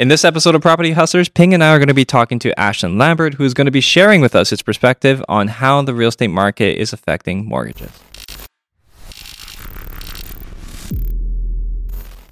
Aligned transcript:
In 0.00 0.08
this 0.08 0.24
episode 0.24 0.54
of 0.54 0.62
Property 0.62 0.92
Hustlers, 0.92 1.28
Ping 1.28 1.52
and 1.52 1.62
I 1.62 1.74
are 1.74 1.78
going 1.78 1.88
to 1.88 1.92
be 1.92 2.06
talking 2.06 2.38
to 2.38 2.58
Ashton 2.58 2.96
Lambert, 2.96 3.34
who's 3.34 3.52
going 3.52 3.66
to 3.66 3.70
be 3.70 3.82
sharing 3.82 4.22
with 4.22 4.34
us 4.34 4.48
his 4.48 4.62
perspective 4.62 5.22
on 5.28 5.48
how 5.48 5.82
the 5.82 5.92
real 5.92 6.08
estate 6.08 6.28
market 6.28 6.80
is 6.80 6.94
affecting 6.94 7.44
mortgages. 7.44 7.90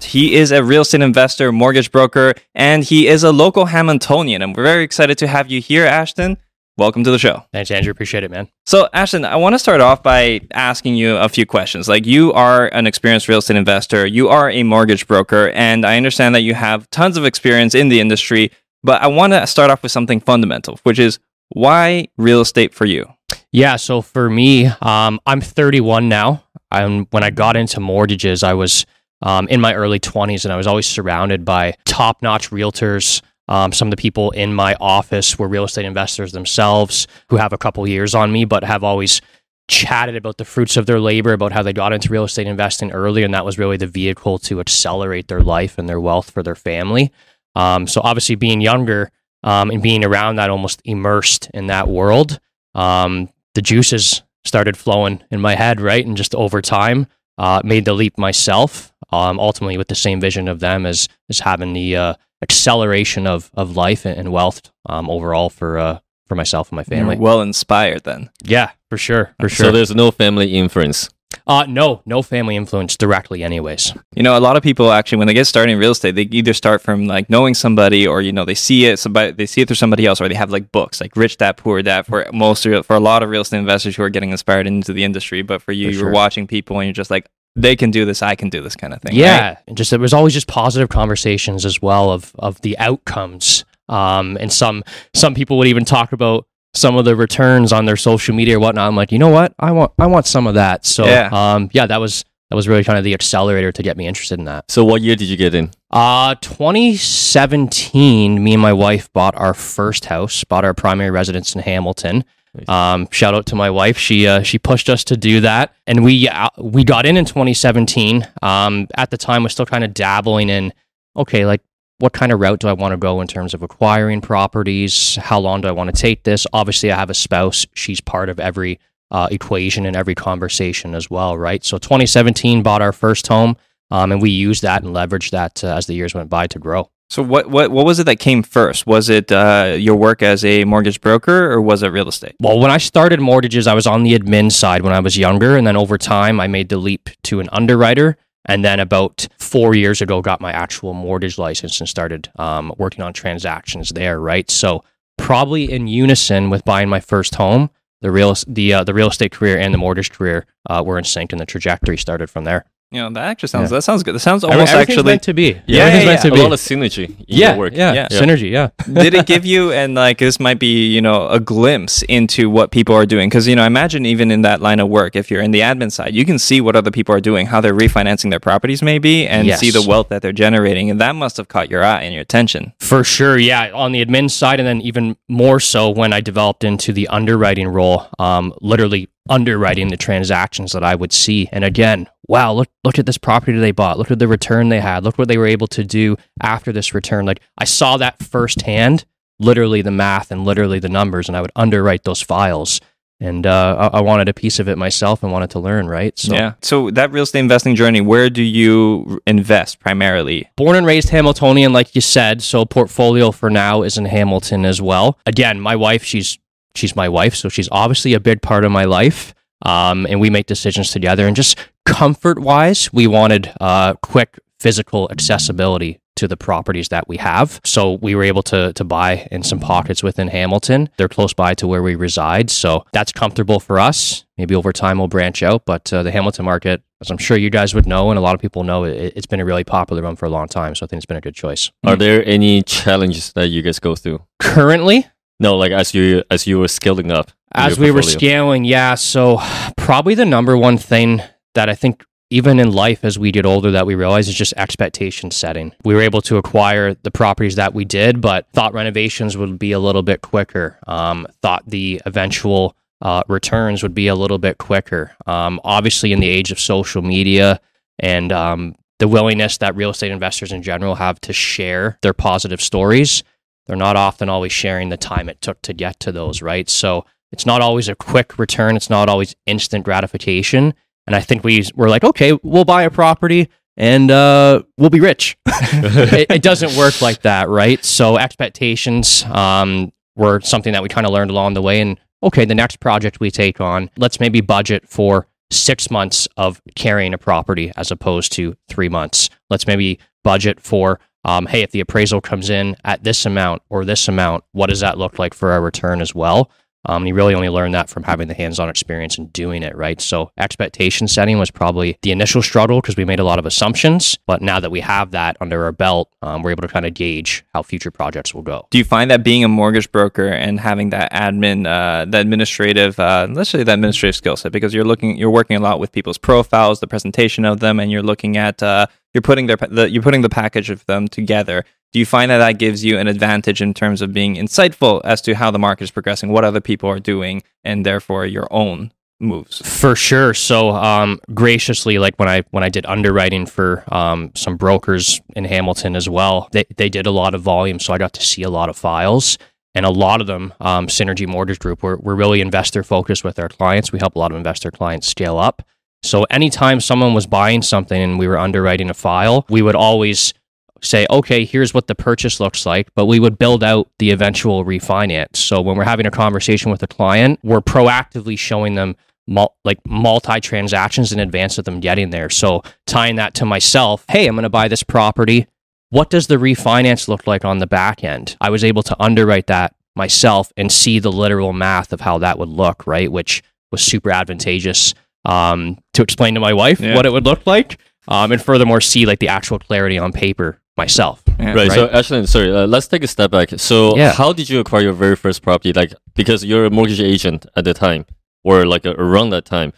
He 0.01 0.33
is 0.33 0.51
a 0.51 0.63
real 0.63 0.81
estate 0.81 1.01
investor, 1.01 1.51
mortgage 1.51 1.91
broker, 1.91 2.33
and 2.55 2.83
he 2.83 3.07
is 3.07 3.23
a 3.23 3.31
local 3.31 3.65
Hamiltonian. 3.65 4.41
And 4.41 4.57
we're 4.57 4.63
very 4.63 4.83
excited 4.83 5.19
to 5.19 5.27
have 5.27 5.51
you 5.51 5.61
here, 5.61 5.85
Ashton. 5.85 6.39
Welcome 6.79 7.03
to 7.03 7.11
the 7.11 7.19
show. 7.19 7.43
Thanks, 7.51 7.71
Andrew. 7.71 7.91
Appreciate 7.91 8.23
it, 8.23 8.31
man. 8.31 8.47
So, 8.65 8.87
Ashton, 8.93 9.25
I 9.25 9.35
want 9.35 9.53
to 9.53 9.59
start 9.59 9.81
off 9.81 10.01
by 10.01 10.39
asking 10.53 10.95
you 10.95 11.17
a 11.17 11.27
few 11.27 11.45
questions. 11.45 11.89
Like, 11.89 12.05
you 12.05 12.31
are 12.31 12.67
an 12.67 12.87
experienced 12.87 13.27
real 13.27 13.39
estate 13.39 13.57
investor, 13.57 14.05
you 14.05 14.29
are 14.29 14.49
a 14.49 14.63
mortgage 14.63 15.05
broker, 15.05 15.49
and 15.49 15.85
I 15.85 15.97
understand 15.97 16.35
that 16.35 16.41
you 16.41 16.53
have 16.53 16.89
tons 16.89 17.17
of 17.17 17.25
experience 17.25 17.75
in 17.75 17.89
the 17.89 17.99
industry. 17.99 18.51
But 18.81 19.01
I 19.01 19.07
want 19.07 19.33
to 19.33 19.45
start 19.45 19.69
off 19.69 19.83
with 19.83 19.91
something 19.91 20.21
fundamental, 20.21 20.79
which 20.83 20.99
is 20.99 21.19
why 21.49 22.07
real 22.15 22.39
estate 22.39 22.73
for 22.73 22.85
you? 22.85 23.13
Yeah. 23.51 23.75
So, 23.75 24.01
for 24.01 24.29
me, 24.29 24.67
um, 24.81 25.19
I'm 25.25 25.41
31 25.41 26.07
now. 26.07 26.45
I'm, 26.71 27.07
when 27.07 27.25
I 27.25 27.29
got 27.29 27.57
into 27.57 27.81
mortgages, 27.81 28.41
I 28.41 28.53
was 28.53 28.85
um, 29.21 29.49
in 29.49 29.59
my 29.59 29.73
early 29.73 29.99
20s 29.99 30.45
and 30.45 30.53
I 30.53 30.55
was 30.55 30.65
always 30.65 30.87
surrounded 30.87 31.43
by 31.43 31.75
top 31.83 32.21
notch 32.21 32.51
realtors 32.51 33.21
um, 33.49 33.73
some 33.73 33.87
of 33.87 33.91
the 33.91 33.97
people 33.97 34.29
in 34.31 34.53
my 34.53 34.75
office 34.79 35.37
were 35.37 35.47
real 35.47 35.65
estate 35.65 35.83
investors 35.83 36.31
themselves 36.31 37.07
who 37.29 37.37
have 37.37 37.51
a 37.51 37.57
couple 37.57 37.85
years 37.87 38.13
on 38.13 38.31
me, 38.31 38.45
but 38.45 38.63
have 38.63 38.83
always 38.83 39.21
chatted 39.67 40.15
about 40.15 40.37
the 40.37 40.45
fruits 40.45 40.77
of 40.77 40.85
their 40.85 40.99
labor, 40.99 41.33
about 41.33 41.51
how 41.51 41.63
they 41.63 41.73
got 41.73 41.91
into 41.91 42.09
real 42.09 42.23
estate 42.23 42.47
investing 42.47 42.91
early, 42.91 43.23
and 43.23 43.33
that 43.33 43.45
was 43.45 43.57
really 43.57 43.75
the 43.75 43.87
vehicle 43.87 44.37
to 44.37 44.59
accelerate 44.59 45.27
their 45.27 45.41
life 45.41 45.77
and 45.79 45.89
their 45.89 45.99
wealth 45.99 46.29
for 46.29 46.43
their 46.43 46.55
family. 46.55 47.11
Um, 47.55 47.87
so 47.87 48.01
obviously, 48.03 48.35
being 48.35 48.61
younger 48.61 49.11
um, 49.43 49.71
and 49.71 49.81
being 49.81 50.05
around 50.05 50.35
that, 50.35 50.51
almost 50.51 50.81
immersed 50.85 51.49
in 51.53 51.67
that 51.67 51.87
world, 51.87 52.39
um, 52.75 53.29
the 53.55 53.63
juices 53.63 54.21
started 54.43 54.77
flowing 54.77 55.23
in 55.31 55.41
my 55.41 55.55
head, 55.55 55.81
right? 55.81 56.05
And 56.05 56.15
just 56.15 56.35
over 56.35 56.61
time, 56.61 57.07
uh, 57.39 57.61
made 57.63 57.85
the 57.85 57.93
leap 57.93 58.17
myself. 58.17 58.93
Um, 59.11 59.39
ultimately, 59.39 59.77
with 59.77 59.87
the 59.87 59.95
same 59.95 60.21
vision 60.21 60.47
of 60.47 60.59
them 60.59 60.85
as 60.85 61.07
as 61.29 61.39
having 61.39 61.73
the 61.73 61.95
uh, 61.95 62.13
acceleration 62.41 63.27
of 63.27 63.51
of 63.53 63.75
life 63.75 64.05
and 64.05 64.31
wealth 64.31 64.71
um, 64.85 65.09
overall 65.09 65.49
for 65.49 65.77
uh, 65.77 65.99
for 66.27 66.35
myself 66.35 66.71
and 66.71 66.77
my 66.77 66.83
family. 66.83 67.15
You're 67.15 67.23
well 67.23 67.41
inspired 67.41 68.03
then. 68.03 68.29
Yeah, 68.43 68.71
for 68.89 68.97
sure, 68.97 69.35
for 69.39 69.49
sure. 69.49 69.67
So 69.67 69.71
there's 69.71 69.93
no 69.93 70.11
family 70.11 70.55
influence. 70.55 71.09
Uh, 71.45 71.65
no, 71.67 72.01
no 72.05 72.21
family 72.21 72.55
influence 72.55 72.95
directly, 72.95 73.43
anyways. 73.43 73.93
You 74.15 74.23
know, 74.23 74.37
a 74.37 74.39
lot 74.39 74.55
of 74.55 74.61
people 74.61 74.91
actually, 74.91 75.17
when 75.17 75.27
they 75.27 75.33
get 75.33 75.45
started 75.45 75.71
in 75.71 75.79
real 75.79 75.91
estate, 75.91 76.15
they 76.15 76.23
either 76.23 76.53
start 76.53 76.81
from 76.81 77.05
like 77.07 77.29
knowing 77.29 77.55
somebody, 77.55 78.07
or 78.07 78.21
you 78.21 78.31
know, 78.31 78.45
they 78.45 78.55
see 78.55 78.85
it, 78.85 78.99
somebody, 78.99 79.31
they 79.31 79.45
see 79.45 79.61
it 79.61 79.67
through 79.67 79.75
somebody 79.75 80.05
else, 80.05 80.21
or 80.21 80.27
they 80.27 80.35
have 80.35 80.51
like 80.51 80.71
books, 80.71 81.01
like 81.01 81.15
Rich 81.15 81.37
Dad 81.37 81.57
Poor 81.57 81.81
Dad. 81.81 82.05
For 82.05 82.27
most, 82.33 82.63
for 82.63 82.95
a 82.95 82.99
lot 82.99 83.23
of 83.23 83.29
real 83.29 83.41
estate 83.41 83.57
investors 83.57 83.95
who 83.95 84.03
are 84.03 84.09
getting 84.09 84.29
inspired 84.29 84.67
into 84.67 84.93
the 84.93 85.03
industry, 85.03 85.41
but 85.41 85.61
for 85.61 85.71
you, 85.71 85.87
for 85.87 85.91
you're 85.93 86.03
sure. 86.05 86.11
watching 86.11 86.45
people 86.45 86.79
and 86.79 86.87
you're 86.87 86.93
just 86.93 87.11
like, 87.11 87.27
they 87.55 87.75
can 87.75 87.91
do 87.91 88.05
this, 88.05 88.21
I 88.21 88.35
can 88.35 88.49
do 88.49 88.61
this 88.61 88.75
kind 88.75 88.93
of 88.93 89.01
thing. 89.01 89.15
Yeah, 89.15 89.49
right? 89.49 89.57
and 89.67 89.77
just 89.77 89.93
it 89.93 89.99
was 89.99 90.13
always 90.13 90.33
just 90.33 90.47
positive 90.47 90.89
conversations 90.89 91.65
as 91.65 91.81
well 91.81 92.11
of 92.11 92.33
of 92.39 92.61
the 92.61 92.77
outcomes. 92.77 93.65
Um, 93.87 94.37
and 94.39 94.53
some 94.53 94.83
some 95.13 95.33
people 95.33 95.57
would 95.57 95.67
even 95.67 95.85
talk 95.85 96.13
about 96.13 96.45
some 96.73 96.95
of 96.95 97.05
the 97.05 97.15
returns 97.15 97.73
on 97.73 97.85
their 97.85 97.97
social 97.97 98.35
media 98.35 98.57
or 98.57 98.59
whatnot. 98.59 98.87
I'm 98.87 98.95
like, 98.95 99.11
you 99.11 99.19
know 99.19 99.29
what, 99.29 99.53
I 99.59 99.71
want 99.71 99.91
I 99.97 100.07
want 100.07 100.25
some 100.25 100.47
of 100.47 100.55
that. 100.55 100.85
So 100.85 101.05
yeah, 101.05 101.29
um, 101.31 101.69
yeah 101.73 101.87
that 101.87 101.99
was 101.99 102.23
that 102.49 102.55
was 102.55 102.67
really 102.67 102.83
kind 102.83 102.97
of 102.97 103.03
the 103.03 103.13
accelerator 103.13 103.71
to 103.71 103.83
get 103.83 103.97
me 103.97 104.07
interested 104.07 104.39
in 104.39 104.45
that. 104.45 104.69
So 104.69 104.83
what 104.83 105.01
year 105.01 105.15
did 105.15 105.27
you 105.27 105.37
get 105.37 105.55
in? 105.55 105.71
Uh 105.91 106.35
2017, 106.35 108.43
me 108.43 108.53
and 108.53 108.61
my 108.61 108.73
wife 108.73 109.11
bought 109.13 109.35
our 109.35 109.53
first 109.53 110.05
house, 110.05 110.43
bought 110.43 110.65
our 110.65 110.73
primary 110.73 111.11
residence 111.11 111.55
in 111.55 111.61
Hamilton. 111.61 112.25
Um, 112.67 113.07
shout 113.11 113.35
out 113.35 113.45
to 113.47 113.55
my 113.55 113.69
wife. 113.69 113.97
She 113.97 114.27
uh, 114.27 114.41
she 114.41 114.57
pushed 114.57 114.89
us 114.89 115.03
to 115.05 115.17
do 115.17 115.41
that, 115.41 115.75
and 115.85 116.03
we 116.03 116.27
uh, 116.27 116.49
we 116.57 116.83
got 116.83 117.05
in 117.05 117.15
in 117.17 117.25
2017. 117.25 118.27
Um, 118.41 118.87
at 118.95 119.11
the 119.11 119.17
time, 119.17 119.43
was 119.43 119.53
still 119.53 119.65
kind 119.65 119.83
of 119.83 119.93
dabbling 119.93 120.49
in 120.49 120.73
okay, 121.15 121.45
like 121.45 121.61
what 121.99 122.13
kind 122.13 122.31
of 122.31 122.39
route 122.39 122.59
do 122.59 122.67
I 122.67 122.73
want 122.73 122.93
to 122.93 122.97
go 122.97 123.21
in 123.21 123.27
terms 123.27 123.53
of 123.53 123.61
acquiring 123.61 124.21
properties? 124.21 125.15
How 125.17 125.39
long 125.39 125.61
do 125.61 125.67
I 125.67 125.71
want 125.71 125.93
to 125.93 126.01
take 126.01 126.23
this? 126.23 126.47
Obviously, 126.53 126.91
I 126.91 126.95
have 126.95 127.09
a 127.09 127.15
spouse. 127.15 127.65
She's 127.73 128.01
part 128.01 128.29
of 128.29 128.39
every 128.39 128.79
uh, 129.11 129.27
equation 129.31 129.85
and 129.85 129.95
every 129.95 130.15
conversation 130.15 130.95
as 130.95 131.09
well, 131.09 131.37
right? 131.37 131.63
So 131.63 131.77
2017 131.77 132.63
bought 132.63 132.81
our 132.81 132.93
first 132.93 133.27
home, 133.27 133.57
um, 133.91 134.11
and 134.11 134.21
we 134.21 134.29
used 134.29 134.61
that 134.63 134.83
and 134.83 134.95
leveraged 134.95 135.31
that 135.31 135.63
uh, 135.63 135.75
as 135.75 135.87
the 135.87 135.93
years 135.93 136.15
went 136.15 136.29
by 136.29 136.47
to 136.47 136.59
grow. 136.59 136.89
So 137.09 137.23
what 137.23 137.49
what 137.49 137.71
what 137.71 137.87
was 137.87 137.97
it 137.97 138.03
that 138.03 138.19
came 138.19 138.43
first? 138.43 138.85
Was 138.85 139.09
it 139.09 139.31
uh, 139.31 139.75
your 139.79 139.95
work 139.95 140.21
as 140.21 140.45
a 140.45 140.63
mortgage 140.63 141.01
broker 141.01 141.51
or 141.51 141.59
was 141.59 141.81
it 141.81 141.87
real 141.87 142.07
estate? 142.07 142.35
Well, 142.39 142.59
when 142.59 142.69
I 142.69 142.77
started 142.77 143.19
mortgages, 143.19 143.65
I 143.65 143.73
was 143.73 143.87
on 143.87 144.03
the 144.03 144.17
admin 144.17 144.51
side 144.51 144.83
when 144.83 144.93
I 144.93 144.99
was 144.99 145.17
younger, 145.17 145.57
and 145.57 145.65
then 145.65 145.75
over 145.75 145.97
time, 145.97 146.39
I 146.39 146.45
made 146.45 146.69
the 146.69 146.77
leap 146.77 147.09
to 147.23 147.39
an 147.39 147.49
underwriter. 147.51 148.17
And 148.45 148.63
then 148.63 148.79
about 148.79 149.27
four 149.37 149.75
years 149.75 150.01
ago, 150.01 150.21
got 150.21 150.39
my 150.39 150.51
actual 150.51 150.93
mortgage 150.93 151.37
license 151.37 151.79
and 151.79 151.89
started 151.89 152.31
um, 152.37 152.73
working 152.77 153.03
on 153.03 153.11
transactions 153.13 153.89
there. 153.89 154.19
Right, 154.19 154.49
so 154.51 154.83
probably 155.17 155.71
in 155.71 155.87
unison 155.87 156.51
with 156.51 156.63
buying 156.63 156.89
my 156.89 156.99
first 156.99 157.35
home, 157.35 157.71
the 158.01 158.11
real 158.11 158.35
the 158.47 158.73
uh, 158.73 158.83
the 158.83 158.93
real 158.93 159.09
estate 159.09 159.31
career 159.31 159.57
and 159.57 159.73
the 159.73 159.79
mortgage 159.79 160.11
career 160.11 160.45
uh, 160.69 160.83
were 160.85 160.99
in 160.99 161.05
sync, 161.05 161.31
and 161.31 161.41
the 161.41 161.47
trajectory 161.47 161.97
started 161.97 162.29
from 162.29 162.43
there. 162.43 162.65
You 162.91 163.01
know, 163.01 163.11
that 163.11 163.25
actually 163.25 163.49
sounds 163.49 163.69
yeah. 163.69 163.77
that 163.77 163.81
sounds 163.83 164.01
good. 164.01 164.15
That 164.15 164.19
sounds 164.19 164.43
almost 164.43 164.73
actually 164.73 165.03
meant 165.03 165.21
to 165.23 165.33
be. 165.33 165.49
Yeah, 165.67 165.87
yeah, 165.87 165.99
yeah, 165.99 166.05
meant 166.05 166.21
to 166.23 166.31
be. 166.31 166.39
a 166.39 166.43
lot 166.43 166.53
of 166.53 166.59
synergy. 166.59 167.15
yeah, 167.27 167.55
yeah, 167.55 167.93
yeah, 167.93 168.07
synergy. 168.07 168.49
Yeah. 168.49 168.69
Did 168.91 169.13
it 169.13 169.27
give 169.27 169.45
you 169.45 169.71
and 169.71 169.93
like 169.93 170.17
this 170.17 170.39
might 170.39 170.57
be 170.57 170.87
you 170.87 170.99
know 170.99 171.27
a 171.27 171.39
glimpse 171.39 172.01
into 172.03 172.49
what 172.49 172.71
people 172.71 172.95
are 172.95 173.05
doing? 173.05 173.29
Because 173.29 173.47
you 173.47 173.55
know, 173.55 173.63
imagine 173.63 174.07
even 174.07 174.31
in 174.31 174.41
that 174.41 174.59
line 174.59 174.79
of 174.79 174.89
work, 174.89 175.15
if 175.15 175.29
you're 175.29 175.43
in 175.43 175.51
the 175.51 175.59
admin 175.59 175.91
side, 175.91 176.15
you 176.15 176.25
can 176.25 176.39
see 176.39 176.61
what 176.61 176.75
other 176.75 176.89
people 176.89 177.13
are 177.13 177.21
doing, 177.21 177.45
how 177.45 177.61
they're 177.61 177.75
refinancing 177.75 178.31
their 178.31 178.39
properties, 178.39 178.81
maybe, 178.81 179.27
and 179.27 179.45
yes. 179.45 179.59
see 179.59 179.69
the 179.69 179.83
wealth 179.83 180.09
that 180.09 180.23
they're 180.23 180.31
generating, 180.31 180.89
and 180.89 180.99
that 180.99 181.13
must 181.13 181.37
have 181.37 181.47
caught 181.47 181.69
your 181.69 181.83
eye 181.83 182.01
and 182.01 182.15
your 182.15 182.23
attention. 182.23 182.73
For 182.79 183.03
sure, 183.03 183.37
yeah. 183.37 183.69
On 183.71 183.91
the 183.91 184.03
admin 184.03 184.31
side, 184.31 184.59
and 184.59 184.67
then 184.67 184.81
even 184.81 185.15
more 185.27 185.59
so 185.59 185.91
when 185.91 186.11
I 186.11 186.21
developed 186.21 186.63
into 186.63 186.91
the 186.91 187.07
underwriting 187.09 187.67
role, 187.67 188.07
um, 188.17 188.51
literally 188.61 189.09
underwriting 189.29 189.89
the 189.89 189.97
transactions 189.97 190.71
that 190.73 190.83
I 190.83 190.95
would 190.95 191.13
see. 191.13 191.47
And 191.51 191.63
again, 191.63 192.07
wow, 192.27 192.53
look 192.53 192.69
look 192.83 192.99
at 192.99 193.05
this 193.05 193.17
property 193.17 193.57
they 193.57 193.71
bought. 193.71 193.97
Look 193.97 194.11
at 194.11 194.19
the 194.19 194.27
return 194.27 194.69
they 194.69 194.81
had. 194.81 195.03
Look 195.03 195.17
what 195.17 195.27
they 195.27 195.37
were 195.37 195.47
able 195.47 195.67
to 195.67 195.83
do 195.83 196.17
after 196.41 196.71
this 196.71 196.93
return. 196.93 197.25
Like 197.25 197.41
I 197.57 197.65
saw 197.65 197.97
that 197.97 198.21
firsthand, 198.21 199.05
literally 199.39 199.81
the 199.81 199.91
math 199.91 200.31
and 200.31 200.45
literally 200.45 200.79
the 200.79 200.89
numbers, 200.89 201.27
and 201.27 201.37
I 201.37 201.41
would 201.41 201.51
underwrite 201.55 202.03
those 202.03 202.21
files. 202.21 202.81
And 203.21 203.45
uh, 203.45 203.89
I-, 203.93 203.97
I 203.97 204.01
wanted 204.01 204.29
a 204.29 204.33
piece 204.33 204.59
of 204.59 204.69
it 204.69 204.77
myself 204.77 205.23
and 205.23 205.31
wanted 205.31 205.49
to 205.51 205.59
learn, 205.59 205.87
right? 205.87 206.17
So, 206.17 206.33
yeah. 206.33 206.53
So 206.61 206.89
that 206.91 207.11
real 207.11 207.23
estate 207.23 207.39
investing 207.39 207.75
journey, 207.75 207.99
where 207.99 208.29
do 208.29 208.41
you 208.41 209.19
invest 209.27 209.79
primarily? 209.79 210.49
Born 210.55 210.77
and 210.77 210.85
raised 210.85 211.09
Hamiltonian, 211.09 211.73
like 211.73 211.95
you 211.95 212.01
said. 212.01 212.41
So 212.41 212.63
portfolio 212.63 213.31
for 213.31 213.49
now 213.49 213.83
is 213.83 213.97
in 213.97 214.05
Hamilton 214.05 214.63
as 214.65 214.81
well. 214.81 215.17
Again, 215.25 215.59
my 215.59 215.75
wife, 215.75 216.03
she's 216.03 216.37
she's 216.79 216.95
my 216.95 217.09
wife, 217.09 217.35
so 217.35 217.49
she's 217.49 217.69
obviously 217.71 218.13
a 218.13 218.19
big 218.19 218.41
part 218.41 218.65
of 218.65 218.71
my 218.71 218.85
life. 218.85 219.35
Um, 219.65 220.07
and 220.07 220.21
we 220.21 220.29
make 220.29 220.47
decisions 220.47 220.91
together. 220.91 221.27
And 221.27 221.35
just 221.35 221.59
comfort 221.85 222.39
wise, 222.39 222.93
we 222.93 223.07
wanted 223.07 223.51
uh, 223.59 223.95
quick 223.95 224.39
physical 224.59 225.09
accessibility 225.11 225.99
to 226.19 226.27
the 226.27 226.37
properties 226.37 226.89
that 226.89 227.07
we 227.07 227.17
have. 227.17 227.61
So 227.63 227.93
we 227.93 228.13
were 228.13 228.23
able 228.23 228.43
to 228.43 228.73
to 228.73 228.83
buy 228.83 229.27
in 229.31 229.41
some 229.41 229.59
pockets 229.59 230.03
within 230.03 230.27
Hamilton. 230.27 230.89
They're 230.97 231.07
close 231.07 231.33
by 231.33 231.53
to 231.55 231.67
where 231.67 231.81
we 231.81 231.95
reside, 231.95 232.49
so 232.49 232.85
that's 232.91 233.13
comfortable 233.13 233.59
for 233.59 233.79
us. 233.79 234.25
Maybe 234.37 234.53
over 234.53 234.73
time 234.73 234.97
we'll 234.97 235.07
branch 235.07 235.41
out, 235.43 235.65
but 235.65 235.91
uh, 235.93 236.03
the 236.03 236.11
Hamilton 236.11 236.45
market, 236.45 236.81
as 237.01 237.09
I'm 237.09 237.17
sure 237.17 237.37
you 237.37 237.49
guys 237.49 237.73
would 237.73 237.87
know, 237.87 238.09
and 238.11 238.17
a 238.17 238.21
lot 238.21 238.35
of 238.35 238.41
people 238.41 238.63
know, 238.63 238.83
it, 238.83 239.15
has 239.15 239.25
been 239.25 239.39
a 239.39 239.45
really 239.45 239.63
popular 239.63 240.01
one 240.03 240.17
for 240.17 240.25
a 240.25 240.29
long 240.29 240.47
time. 240.47 240.75
So 240.75 240.85
I 240.85 240.87
think 240.87 240.99
it's 240.99 241.05
been 241.05 241.17
a 241.17 241.21
good 241.21 241.35
choice. 241.35 241.71
Are 241.85 241.95
there 241.95 242.23
any 242.25 242.63
challenges 242.63 243.31
that 243.33 243.47
you 243.47 243.61
guys 243.61 243.79
go 243.79 243.95
through 243.95 244.21
currently? 244.39 245.07
No, 245.39 245.57
like 245.57 245.71
as 245.71 245.93
you 245.93 246.23
as 246.29 246.47
you 246.47 246.59
were 246.59 246.67
scaling 246.67 247.11
up. 247.11 247.31
As 247.53 247.79
we 247.79 247.91
were 247.91 248.03
scaling, 248.03 248.63
yeah. 248.63 248.95
So 248.95 249.39
probably 249.77 250.15
the 250.15 250.25
number 250.25 250.57
one 250.57 250.77
thing 250.77 251.21
that 251.55 251.69
I 251.69 251.75
think 251.75 252.03
even 252.29 252.59
in 252.59 252.71
life 252.71 253.03
as 253.03 253.17
we 253.17 253.31
get 253.31 253.45
older 253.45 253.71
that 253.71 253.87
we 253.87 253.95
realize 253.95 254.27
is 254.27 254.35
just 254.35 254.53
expectation 254.55 255.31
setting. 255.31 255.73
We 255.83 255.95
were 255.95 256.01
able 256.01 256.21
to 256.23 256.37
acquire 256.37 256.93
the 256.93 257.09
properties 257.09 257.55
that 257.55 257.73
we 257.73 257.85
did, 257.85 258.21
but 258.21 258.47
thought 258.53 258.73
renovations 258.73 259.35
would 259.35 259.57
be 259.57 259.71
a 259.71 259.79
little 259.79 260.03
bit 260.03 260.21
quicker. 260.21 260.77
Um, 260.85 261.25
thought 261.41 261.63
the 261.67 262.01
eventual 262.05 262.75
uh, 263.01 263.23
returns 263.27 263.81
would 263.81 263.95
be 263.95 264.07
a 264.07 264.15
little 264.15 264.37
bit 264.37 264.57
quicker. 264.57 265.15
Um, 265.25 265.59
obviously, 265.63 266.11
in 266.11 266.19
the 266.19 266.29
age 266.29 266.51
of 266.51 266.59
social 266.59 267.01
media 267.01 267.59
and 267.97 268.31
um, 268.31 268.75
the 268.99 269.07
willingness 269.07 269.57
that 269.57 269.75
real 269.75 269.89
estate 269.89 270.11
investors 270.11 270.51
in 270.51 270.61
general 270.61 270.95
have 270.95 271.19
to 271.21 271.33
share 271.33 271.97
their 272.01 272.13
positive 272.13 272.61
stories, 272.61 273.23
they're 273.69 273.77
not 273.77 273.95
often 273.95 274.29
always 274.29 274.51
sharing 274.51 274.89
the 274.89 274.97
time 274.97 275.29
it 275.29 275.41
took 275.41 275.61
to 275.61 275.73
get 275.73 275.99
to 275.99 276.11
those, 276.11 276.41
right? 276.41 276.67
So 276.67 277.05
it's 277.31 277.45
not 277.45 277.61
always 277.61 277.87
a 277.87 277.93
quick 277.93 278.39
return. 278.39 278.75
It's 278.75 278.89
not 278.89 279.09
always 279.09 279.35
instant 279.45 279.85
gratification. 279.85 280.73
And 281.05 281.15
I 281.15 281.19
think 281.19 281.43
we 281.43 281.63
were 281.75 281.87
like, 281.87 282.03
okay, 282.03 282.33
we'll 282.41 282.65
buy 282.65 282.81
a 282.81 282.89
property 282.89 283.47
and 283.77 284.09
uh, 284.09 284.63
we'll 284.79 284.89
be 284.89 284.99
rich. 284.99 285.37
it, 285.45 286.31
it, 286.31 286.41
doesn't 286.41 286.75
work 286.77 286.99
like 286.99 287.21
that, 287.21 287.47
right? 287.47 287.85
So 287.85 288.17
expectations 288.17 289.23
um, 289.25 289.93
were 290.15 290.41
something 290.41 290.73
that 290.73 290.81
we 290.81 290.89
kind 290.89 291.05
of 291.05 291.13
learned 291.13 291.29
along 291.29 291.53
the 291.53 291.61
way. 291.61 291.79
And 291.79 291.99
okay, 292.23 292.45
the 292.45 292.55
next 292.55 292.79
project 292.79 293.19
we 293.19 293.29
take 293.29 293.61
on, 293.61 293.91
let's 293.97 294.19
maybe 294.19 294.41
budget 294.41 294.89
for 294.89 295.27
six 295.51 295.91
months 295.91 296.27
of 296.37 296.59
carrying 296.75 297.13
a 297.13 297.19
property 297.19 297.71
as 297.77 297.91
opposed 297.91 298.31
to 298.31 298.57
three 298.67 298.89
months. 298.89 299.29
Let's 299.51 299.67
maybe 299.67 299.99
budget 300.23 300.59
for 300.59 300.99
um, 301.25 301.45
hey, 301.45 301.61
if 301.61 301.71
the 301.71 301.79
appraisal 301.79 302.21
comes 302.21 302.49
in 302.49 302.75
at 302.83 303.03
this 303.03 303.25
amount 303.25 303.61
or 303.69 303.85
this 303.85 304.07
amount, 304.07 304.43
what 304.51 304.67
does 304.67 304.79
that 304.79 304.97
look 304.97 305.19
like 305.19 305.33
for 305.33 305.51
our 305.51 305.61
return 305.61 306.01
as 306.01 306.15
well? 306.15 306.49
Um, 306.85 307.01
and 307.01 307.09
you 307.09 307.13
really 307.13 307.35
only 307.35 307.49
learn 307.49 307.73
that 307.73 307.89
from 307.89 308.03
having 308.03 308.29
the 308.29 308.33
hands-on 308.33 308.69
experience 308.69 309.17
and 309.17 309.33
doing 309.33 309.63
it, 309.63 309.75
right? 309.75 309.99
So 309.99 310.31
expectation 310.37 311.09
setting 311.09 311.37
was 311.37 311.51
probably 311.51 311.97
the 312.03 312.11
initial 312.11 312.41
struggle 312.41 312.79
because 312.79 312.95
we 312.95 313.03
made 313.03 313.19
a 313.19 313.25
lot 313.25 313.37
of 313.37 313.45
assumptions. 313.45 314.17
But 314.25 314.41
now 314.41 314.61
that 314.61 314.71
we 314.71 314.79
have 314.79 315.11
that 315.11 315.35
under 315.41 315.65
our 315.65 315.73
belt, 315.73 316.09
um, 316.21 316.41
we're 316.41 316.51
able 316.51 316.61
to 316.61 316.69
kind 316.69 316.85
of 316.85 316.93
gauge 316.93 317.43
how 317.53 317.63
future 317.63 317.91
projects 317.91 318.33
will 318.33 318.43
go. 318.43 318.65
Do 318.71 318.77
you 318.77 318.85
find 318.85 319.11
that 319.11 319.25
being 319.25 319.43
a 319.43 319.49
mortgage 319.49 319.91
broker 319.91 320.27
and 320.27 320.57
having 320.57 320.91
that 320.91 321.11
admin, 321.11 321.67
uh, 321.67 322.05
the 322.05 322.19
administrative, 322.19 322.97
uh, 322.97 323.27
let's 323.29 323.49
say 323.49 323.61
the 323.61 323.73
administrative 323.73 324.15
skill 324.15 324.37
set, 324.37 324.53
because 324.53 324.73
you're 324.73 324.85
looking, 324.85 325.17
you're 325.17 325.29
working 325.29 325.57
a 325.57 325.59
lot 325.59 325.81
with 325.81 325.91
people's 325.91 326.17
profiles, 326.17 326.79
the 326.79 326.87
presentation 326.87 327.43
of 327.43 327.59
them, 327.59 327.81
and 327.81 327.91
you're 327.91 328.03
looking 328.03 328.37
at, 328.37 328.63
uh, 328.63 328.87
you're 329.13 329.21
putting 329.21 329.47
their, 329.47 329.57
the, 329.57 329.89
you're 329.89 330.03
putting 330.03 330.21
the 330.21 330.29
package 330.29 330.69
of 330.69 330.85
them 330.85 331.07
together 331.07 331.65
do 331.91 331.97
you 331.97 332.05
find 332.05 332.29
that 332.29 332.37
that 332.37 332.59
gives 332.59 332.85
you 332.85 332.99
an 332.99 333.07
advantage 333.07 333.61
in 333.61 333.73
terms 333.73 334.01
of 334.01 334.13
being 334.13 334.35
insightful 334.35 335.01
as 335.03 335.21
to 335.21 335.33
how 335.33 335.49
the 335.49 335.57
market 335.57 335.85
is 335.85 335.91
progressing, 335.91 336.29
what 336.29 336.43
other 336.43 336.61
people 336.61 336.87
are 336.87 336.99
doing, 336.99 337.41
and 337.63 337.83
therefore 337.83 338.27
your 338.27 338.47
own 338.51 338.91
moves? 339.19 339.59
For 339.65 339.95
sure. 339.95 340.35
So 340.35 340.69
um, 340.69 341.19
graciously, 341.33 341.97
like 341.97 342.15
when 342.17 342.29
I 342.29 342.43
when 342.51 342.63
I 342.63 342.69
did 342.69 342.85
underwriting 342.85 343.47
for 343.47 343.83
um, 343.91 344.31
some 344.35 344.55
brokers 344.55 345.19
in 345.35 345.45
Hamilton 345.45 345.95
as 345.95 346.07
well, 346.07 346.47
they 346.51 346.65
they 346.77 346.89
did 346.89 347.07
a 347.07 347.11
lot 347.11 347.33
of 347.33 347.41
volume, 347.41 347.79
so 347.79 347.91
I 347.91 347.97
got 347.97 348.13
to 348.13 348.21
see 348.21 348.43
a 348.43 348.49
lot 348.49 348.69
of 348.69 348.77
files. 348.77 349.37
And 349.75 349.85
a 349.85 349.91
lot 349.91 350.19
of 350.19 350.25
them, 350.25 350.51
um, 350.59 350.87
Synergy 350.87 351.27
Mortgage 351.27 351.59
Group, 351.59 351.83
we're, 351.83 351.97
we're 351.97 352.15
really 352.15 352.41
investor 352.41 352.83
focused 352.83 353.23
with 353.23 353.37
our 353.37 353.47
clients. 353.47 353.91
We 353.91 353.99
help 353.99 354.15
a 354.15 354.19
lot 354.19 354.31
of 354.31 354.37
investor 354.37 354.71
clients 354.71 355.07
scale 355.07 355.37
up. 355.37 355.61
So 356.03 356.23
anytime 356.29 356.79
someone 356.79 357.13
was 357.13 357.27
buying 357.27 357.61
something 357.61 358.01
and 358.01 358.17
we 358.19 358.27
were 358.27 358.37
underwriting 358.37 358.89
a 358.89 358.93
file, 358.93 359.45
we 359.49 359.61
would 359.61 359.75
always 359.75 360.33
say, 360.81 361.05
okay, 361.09 361.43
here's 361.45 361.73
what 361.73 361.87
the 361.87 361.95
purchase 361.95 362.39
looks 362.39 362.65
like, 362.65 362.87
but 362.95 363.05
we 363.05 363.19
would 363.19 363.37
build 363.37 363.63
out 363.63 363.89
the 363.99 364.11
eventual 364.11 364.63
refinance. 364.63 365.35
So 365.35 365.61
when 365.61 365.75
we're 365.75 365.83
having 365.83 366.05
a 366.05 366.11
conversation 366.11 366.71
with 366.71 366.81
a 366.83 366.87
client, 366.87 367.39
we're 367.43 367.61
proactively 367.61 368.37
showing 368.37 368.75
them 368.75 368.95
mul- 369.27 369.55
like 369.65 369.79
multi 369.85 370.39
transactions 370.39 371.11
in 371.11 371.19
advance 371.19 371.57
of 371.57 371.65
them 371.65 371.79
getting 371.79 372.09
there. 372.09 372.29
So 372.29 372.63
tying 372.85 373.17
that 373.17 373.33
to 373.35 373.45
myself, 373.45 374.05
hey, 374.09 374.27
I'm 374.27 374.35
going 374.35 374.43
to 374.43 374.49
buy 374.49 374.67
this 374.67 374.83
property. 374.83 375.47
What 375.89 376.09
does 376.09 376.27
the 376.27 376.37
refinance 376.37 377.07
look 377.07 377.27
like 377.27 377.43
on 377.43 377.57
the 377.57 377.67
back 377.67 378.03
end? 378.03 378.37
I 378.39 378.49
was 378.49 378.63
able 378.63 378.83
to 378.83 378.95
underwrite 379.01 379.47
that 379.47 379.75
myself 379.95 380.53
and 380.55 380.71
see 380.71 380.99
the 380.99 381.11
literal 381.11 381.51
math 381.51 381.91
of 381.91 382.01
how 382.01 382.19
that 382.19 382.37
would 382.37 382.49
look, 382.49 382.85
right? 382.85 383.11
Which 383.11 383.41
was 383.71 383.81
super 383.81 384.11
advantageous 384.11 384.93
um, 385.25 385.77
to 385.93 386.01
explain 386.01 386.33
to 386.35 386.39
my 386.39 386.53
wife 386.53 386.79
yeah. 386.79 386.95
what 386.95 387.05
it 387.05 387.11
would 387.11 387.25
look 387.25 387.45
like. 387.45 387.79
Um, 388.07 388.31
and 388.31 388.41
furthermore, 388.41 388.81
see 388.81 389.05
like 389.05 389.19
the 389.19 389.27
actual 389.27 389.59
clarity 389.59 389.97
on 389.97 390.11
paper 390.11 390.59
myself. 390.77 391.21
Yeah. 391.27 391.53
Right, 391.53 391.55
right, 391.55 391.71
So 391.71 391.89
actually, 391.89 392.25
sorry. 392.25 392.51
Uh, 392.51 392.65
let's 392.65 392.87
take 392.87 393.03
a 393.03 393.07
step 393.07 393.31
back. 393.31 393.49
So 393.57 393.95
yeah. 393.95 394.13
how 394.13 394.33
did 394.33 394.49
you 394.49 394.59
acquire 394.59 394.81
your 394.81 394.93
very 394.93 395.15
first 395.15 395.41
property? 395.41 395.73
Like 395.73 395.93
because 396.15 396.43
you're 396.43 396.65
a 396.65 396.69
mortgage 396.69 397.01
agent 397.01 397.45
at 397.55 397.63
the 397.65 397.73
time, 397.73 398.05
or 398.43 398.65
like 398.65 398.85
uh, 398.85 398.95
around 398.97 399.29
that 399.31 399.45
time. 399.45 399.73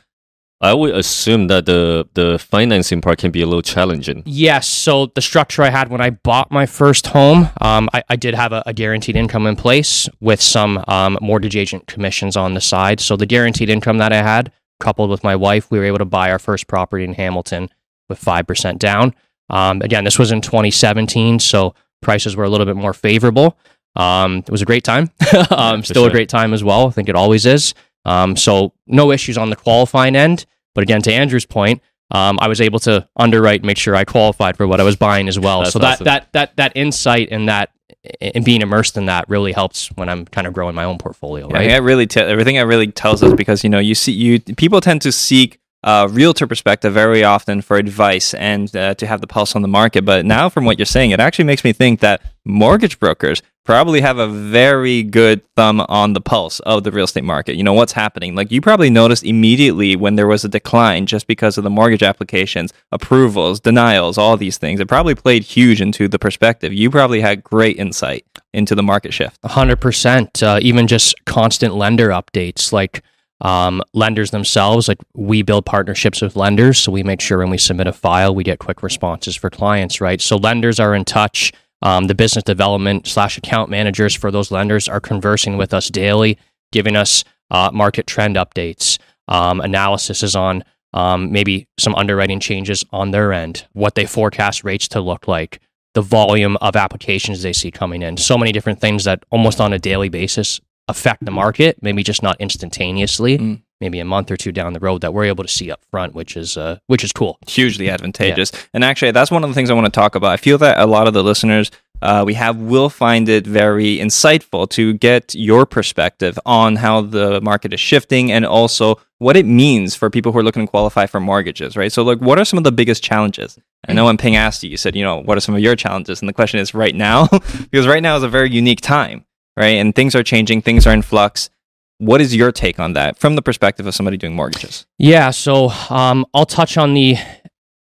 I 0.64 0.76
would 0.76 0.94
assume 0.94 1.48
that 1.48 1.66
the 1.66 2.08
the 2.14 2.38
financing 2.38 3.02
part 3.02 3.18
can 3.18 3.32
be 3.32 3.42
a 3.42 3.48
little 3.48 3.64
challenging. 3.64 4.22
Yes. 4.28 4.68
So 4.68 5.08
the 5.16 5.22
structure 5.22 5.64
I 5.64 5.72
had 5.72 5.90
when 5.90 6.02
I 6.02 6.12
bought 6.12 6.52
my 6.52 6.68
first 6.68 7.08
home, 7.08 7.50
um, 7.60 7.90
I, 7.96 8.04
I, 8.10 8.16
did 8.16 8.36
have 8.36 8.54
a, 8.54 8.62
a, 8.68 8.74
guaranteed 8.74 9.16
income 9.16 9.48
in 9.48 9.56
place 9.56 10.08
with 10.20 10.40
some 10.40 10.84
um, 10.88 11.18
mortgage 11.20 11.56
agent 11.56 11.88
commissions 11.88 12.38
on 12.38 12.54
the 12.54 12.62
side. 12.62 13.00
So 13.00 13.18
the 13.18 13.26
guaranteed 13.26 13.70
income 13.72 13.98
that 13.98 14.14
I 14.14 14.22
had, 14.22 14.52
coupled 14.81 15.10
with 15.10 15.24
my 15.24 15.36
wife, 15.36 15.72
we 15.72 15.80
were 15.80 15.86
able 15.86 16.00
to 16.00 16.06
buy 16.06 16.31
our 16.31 16.39
first 16.39 16.68
property 16.68 17.04
in 17.06 17.13
Hamilton 17.13 17.69
with 18.10 18.19
five 18.19 18.48
percent 18.48 18.80
down. 18.80 19.16
Um, 19.50 19.81
again, 19.81 20.04
this 20.04 20.18
was 20.18 20.31
in 20.31 20.42
2017, 20.42 21.39
so 21.39 21.75
prices 22.01 22.36
were 22.36 22.44
a 22.44 22.50
little 22.50 22.66
bit 22.66 22.75
more 22.75 22.94
favorable. 22.94 23.57
Um, 23.95 24.38
it 24.38 24.50
was 24.50 24.62
a 24.62 24.66
great 24.66 24.83
time. 24.83 25.12
um, 25.51 25.83
still 25.83 26.04
sure. 26.04 26.10
a 26.10 26.12
great 26.12 26.30
time 26.30 26.54
as 26.54 26.63
well. 26.63 26.88
I 26.88 26.92
think 26.92 27.10
it 27.10 27.16
always 27.16 27.45
is. 27.45 27.74
Um, 28.06 28.36
so 28.36 28.74
no 28.88 29.12
issues 29.12 29.38
on 29.38 29.50
the 29.50 29.56
qualifying 29.56 30.16
end. 30.16 30.45
But 30.74 30.83
again, 30.83 31.01
to 31.04 31.13
Andrew's 31.13 31.45
point, 31.45 31.81
um, 32.12 32.38
I 32.42 32.48
was 32.48 32.62
able 32.62 32.80
to 32.80 33.07
underwrite, 33.16 33.63
make 33.63 33.78
sure 33.78 33.95
I 33.95 34.04
qualified 34.04 34.57
for 34.57 34.68
what 34.68 34.81
I 34.81 34.83
was 34.83 34.95
buying 34.95 35.28
as 35.28 35.39
well. 35.39 35.60
That's 35.62 35.74
so 35.74 35.80
awesome. 35.81 36.06
that 36.06 36.31
that 36.31 36.33
that 36.33 36.56
that 36.57 36.72
insight 36.75 37.30
and 37.31 37.48
that 37.48 37.72
and 38.19 38.44
being 38.44 38.62
immersed 38.62 38.98
in 38.98 39.06
that 39.06 39.30
really 39.30 39.51
helps 39.51 39.89
when 39.89 40.09
I'm 40.09 40.25
kind 40.25 40.48
of 40.48 40.53
growing 40.53 40.75
my 40.75 40.83
own 40.83 40.98
portfolio. 40.98 41.48
Right? 41.48 41.69
Yeah, 41.69 41.77
really 41.77 42.07
t- 42.07 42.19
everything 42.19 42.57
I 42.57 42.62
really 42.62 42.92
tells 42.92 43.21
us 43.21 43.33
because 43.33 43.63
you 43.63 43.69
know 43.69 43.80
you 43.80 43.95
see 43.95 44.12
you 44.12 44.39
people 44.39 44.81
tend 44.81 45.01
to 45.03 45.12
seek 45.12 45.59
uh, 45.83 46.07
realtor 46.12 46.48
perspective 46.48 46.94
very 46.94 47.24
often 47.24 47.62
for 47.62 47.78
advice 47.78 48.33
and 48.36 48.75
uh, 48.75 48.94
to 48.95 49.07
have 49.07 49.22
the 49.22 49.28
pulse 49.28 49.56
on 49.56 49.62
the 49.62 49.68
market. 49.68 50.06
But 50.06 50.25
now, 50.25 50.50
from 50.50 50.66
what 50.66 50.78
you're 50.78 50.86
saying, 50.86 51.12
it 51.12 51.19
actually 51.19 51.45
makes 51.45 51.63
me 51.63 51.74
think 51.74 52.00
that 52.01 52.22
mortgage 52.45 53.00
brokers 53.00 53.42
probably 53.63 54.01
have 54.01 54.18
a 54.18 54.28
very 54.28 55.04
good 55.04 55.42
thumb 55.56 55.81
on 55.88 56.13
the 56.13 56.22
pulse 56.22 56.60
of 56.62 56.83
the 56.83 56.92
real 56.92 57.06
estate 57.06 57.24
market. 57.24 57.56
You 57.56 57.63
know 57.63 57.74
what's 57.74 57.94
happening. 57.94 58.36
Like 58.36 58.51
you 58.51 58.60
probably 58.60 58.89
noticed 58.89 59.24
immediately 59.24 59.95
when 59.95 60.16
there 60.16 60.28
was 60.28 60.44
a 60.44 60.50
decline 60.50 61.06
just 61.06 61.28
because 61.28 61.57
of 61.57 61.63
the 61.63 61.69
mortgage 61.69 62.04
applications, 62.04 62.74
approvals, 62.92 63.60
denials, 63.60 64.18
all 64.18 64.36
these 64.36 64.57
things. 64.57 64.80
It 64.80 64.88
probably 64.88 65.16
played 65.16 65.44
huge 65.44 65.80
into 65.80 66.07
the 66.07 66.19
perspective. 66.19 66.74
You 66.74 66.89
probably 66.89 67.22
had 67.22 67.44
great 67.44 67.78
insight 67.78 68.25
into 68.54 68.75
the 68.75 68.83
market 68.83 69.13
shift. 69.13 69.42
100%. 69.44 70.44
Uh, 70.44 70.60
even 70.62 70.88
just 70.88 71.13
constant 71.25 71.75
lender 71.75 72.10
updates 72.10 72.74
like 72.74 73.04
um, 73.42 73.82
lenders 73.94 74.32
themselves, 74.32 74.88
like 74.88 75.00
we 75.16 75.42
build 75.42 75.66
partnerships 75.66 76.22
with 76.22 76.36
lenders, 76.36 76.78
so 76.78 76.92
we 76.92 77.04
make 77.04 77.22
sure 77.22 77.40
when 77.40 77.50
we 77.50 77.58
submit 77.58 77.88
a 77.88 77.94
file, 77.94 78.34
we 78.34 78.44
get 78.44 78.60
quick 78.60 78.84
responses 78.84 79.36
for 79.36 79.50
clients, 79.50 80.00
right? 80.00 80.22
So 80.22 80.38
lenders 80.38 80.80
are 80.80 80.96
in 80.96 81.06
touch. 81.06 81.52
Um, 81.82 82.06
the 82.06 82.16
business 82.16 82.44
development 82.44 83.08
slash 83.08 83.38
account 83.38 83.72
managers 83.72 84.14
for 84.14 84.30
those 84.30 84.52
lenders 84.52 84.88
are 84.88 85.00
conversing 85.00 85.58
with 85.58 85.74
us 85.74 85.90
daily, 85.90 86.38
giving 86.72 86.96
us 86.96 87.24
uh, 87.50 87.72
market 87.74 88.06
trend 88.06 88.36
updates, 88.36 89.00
um, 89.28 89.60
analysis 89.62 90.24
is 90.24 90.36
on 90.36 90.64
um, 90.94 91.32
maybe 91.32 91.68
some 91.80 91.96
underwriting 91.96 92.40
changes 92.40 92.84
on 92.92 93.12
their 93.12 93.34
end, 93.34 93.66
what 93.74 93.96
they 93.96 94.06
forecast 94.06 94.64
rates 94.64 94.88
to 94.90 95.02
look 95.02 95.28
like, 95.28 95.60
the 95.94 96.02
volume 96.02 96.58
of 96.58 96.76
applications 96.76 97.42
they 97.42 97.54
see 97.54 97.72
coming 97.72 98.02
in. 98.02 98.18
So 98.18 98.38
many 98.38 98.52
different 98.52 98.80
things 98.80 99.04
that 99.06 99.24
almost 99.30 99.60
on 99.60 99.74
a 99.74 99.80
daily 99.80 100.10
basis 100.10 100.62
affect 100.92 101.26
the 101.26 101.31
market, 101.31 101.78
maybe 101.81 102.04
just 102.04 102.21
not 102.21 102.40
instantaneously, 102.40 103.38
mm. 103.38 103.62
maybe 103.80 104.00
a 104.00 104.06
month 104.06 104.30
or 104.30 104.38
two 104.38 104.52
down 104.52 104.74
the 104.74 104.80
road 104.80 105.02
that 105.02 105.14
we're 105.14 105.26
able 105.26 105.44
to 105.44 105.50
see 105.50 105.71
up 105.71 105.81
front, 105.90 106.14
which 106.14 106.38
is 106.38 106.57
uh, 106.57 106.78
which 106.88 107.04
is 107.04 107.12
cool. 107.12 107.40
Hugely 107.48 107.90
advantageous. 107.90 108.52
Yeah. 108.54 108.60
And 108.76 108.83
actually, 108.83 109.12
that's 109.12 109.31
one 109.31 109.44
of 109.44 109.50
the 109.50 109.54
things 109.54 109.69
I 109.69 109.74
want 109.74 109.86
to 109.86 109.92
talk 109.92 110.16
about. 110.16 110.31
I 110.31 110.38
feel 110.38 110.57
that 110.60 110.80
a 110.80 110.86
lot 110.86 111.07
of 111.07 111.14
the 111.14 111.24
listeners 111.24 111.71
uh, 112.02 112.24
we 112.26 112.33
have 112.33 112.57
will 112.57 112.90
find 112.90 113.30
it 113.30 113.45
very 113.45 113.98
insightful 113.98 114.69
to 114.69 114.94
get 114.94 115.36
your 115.36 115.66
perspective 115.66 116.40
on 116.45 116.76
how 116.76 117.02
the 117.02 117.40
market 117.42 117.74
is 117.74 117.80
shifting 117.80 118.31
and 118.31 118.45
also 118.45 119.00
what 119.19 119.38
it 119.38 119.45
means 119.45 119.95
for 119.95 120.10
people 120.10 120.31
who 120.31 120.40
are 120.40 120.44
looking 120.44 120.66
to 120.66 120.69
qualify 120.69 121.06
for 121.06 121.19
mortgages, 121.19 121.78
right? 121.78 121.92
So, 121.92 122.04
like, 122.04 122.19
what 122.19 122.40
are 122.40 122.45
some 122.45 122.57
of 122.57 122.64
the 122.64 122.71
biggest 122.71 123.04
challenges? 123.04 123.60
I 123.88 123.94
know 123.94 124.06
when 124.06 124.18
Ping 124.18 124.36
asked 124.36 124.64
you, 124.64 124.69
you 124.69 124.78
said, 124.78 124.95
you 124.95 125.04
know, 125.04 125.18
what 125.18 125.38
are 125.38 125.42
some 125.42 125.56
of 125.56 125.62
your 125.62 125.76
challenges? 125.76 126.21
And 126.21 126.30
the 126.30 126.33
question 126.33 126.60
is 126.60 126.74
right 126.74 126.95
now, 126.95 127.28
because 127.69 127.88
right 127.88 128.02
now 128.02 128.16
is 128.16 128.24
a 128.24 128.30
very 128.30 128.50
unique 128.50 128.81
time 128.81 129.26
right? 129.58 129.78
And 129.78 129.96
things 129.96 130.16
are 130.16 130.24
changing, 130.24 130.62
things 130.62 130.86
are 130.88 130.94
in 130.94 131.02
flux. 131.02 131.50
What 131.98 132.20
is 132.20 132.36
your 132.36 132.52
take 132.52 132.80
on 132.80 132.94
that 132.94 133.18
from 133.18 133.36
the 133.36 133.42
perspective 133.42 133.86
of 133.86 133.94
somebody 133.94 134.18
doing 134.18 134.36
mortgages? 134.36 134.86
Yeah, 134.98 135.30
so 135.30 135.70
um, 135.90 136.26
I'll 136.34 136.48
touch 136.48 136.78
on 136.78 136.94
the 136.94 137.18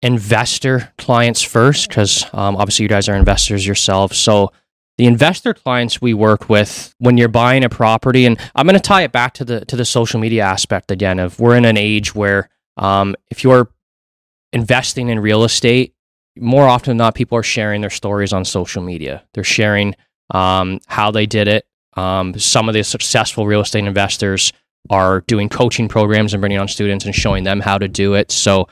investor 0.02 0.92
clients 0.96 1.42
first 1.42 1.88
because 1.88 2.24
um, 2.32 2.56
obviously 2.56 2.84
you 2.84 2.88
guys 2.88 3.08
are 3.08 3.16
investors 3.16 3.66
yourselves. 3.66 4.16
So 4.16 4.52
the 4.96 5.06
investor 5.06 5.54
clients 5.54 6.00
we 6.00 6.14
work 6.14 6.48
with 6.48 6.94
when 6.98 7.16
you're 7.16 7.28
buying 7.28 7.64
a 7.64 7.68
property, 7.68 8.26
and 8.26 8.38
I'm 8.54 8.66
going 8.66 8.74
to 8.74 8.80
tie 8.80 9.02
it 9.02 9.12
back 9.12 9.34
to 9.34 9.44
the 9.44 9.64
to 9.66 9.76
the 9.76 9.84
social 9.84 10.18
media 10.20 10.42
aspect 10.42 10.90
again. 10.90 11.18
Of 11.18 11.38
we're 11.38 11.56
in 11.56 11.64
an 11.64 11.76
age 11.76 12.14
where 12.14 12.48
um, 12.76 13.14
if 13.30 13.44
you're 13.44 13.70
investing 14.52 15.08
in 15.08 15.20
real 15.20 15.44
estate, 15.44 15.94
more 16.36 16.66
often 16.66 16.92
than 16.92 16.96
not, 16.98 17.14
people 17.14 17.38
are 17.38 17.44
sharing 17.44 17.80
their 17.80 17.90
stories 17.90 18.32
on 18.32 18.44
social 18.44 18.82
media. 18.82 19.24
They're 19.34 19.44
sharing 19.44 19.94
um, 20.30 20.80
how 20.86 21.10
they 21.10 21.26
did 21.26 21.48
it. 21.48 21.66
Um, 21.96 22.38
some 22.38 22.68
of 22.68 22.74
the 22.74 22.84
successful 22.84 23.46
real 23.46 23.60
estate 23.60 23.84
investors 23.84 24.52
are 24.90 25.22
doing 25.22 25.48
coaching 25.48 25.88
programs 25.88 26.32
and 26.32 26.40
bringing 26.40 26.58
on 26.58 26.68
students 26.68 27.04
and 27.04 27.14
showing 27.14 27.44
them 27.44 27.60
how 27.60 27.76
to 27.78 27.88
do 27.88 28.14
it. 28.14 28.30
So 28.30 28.68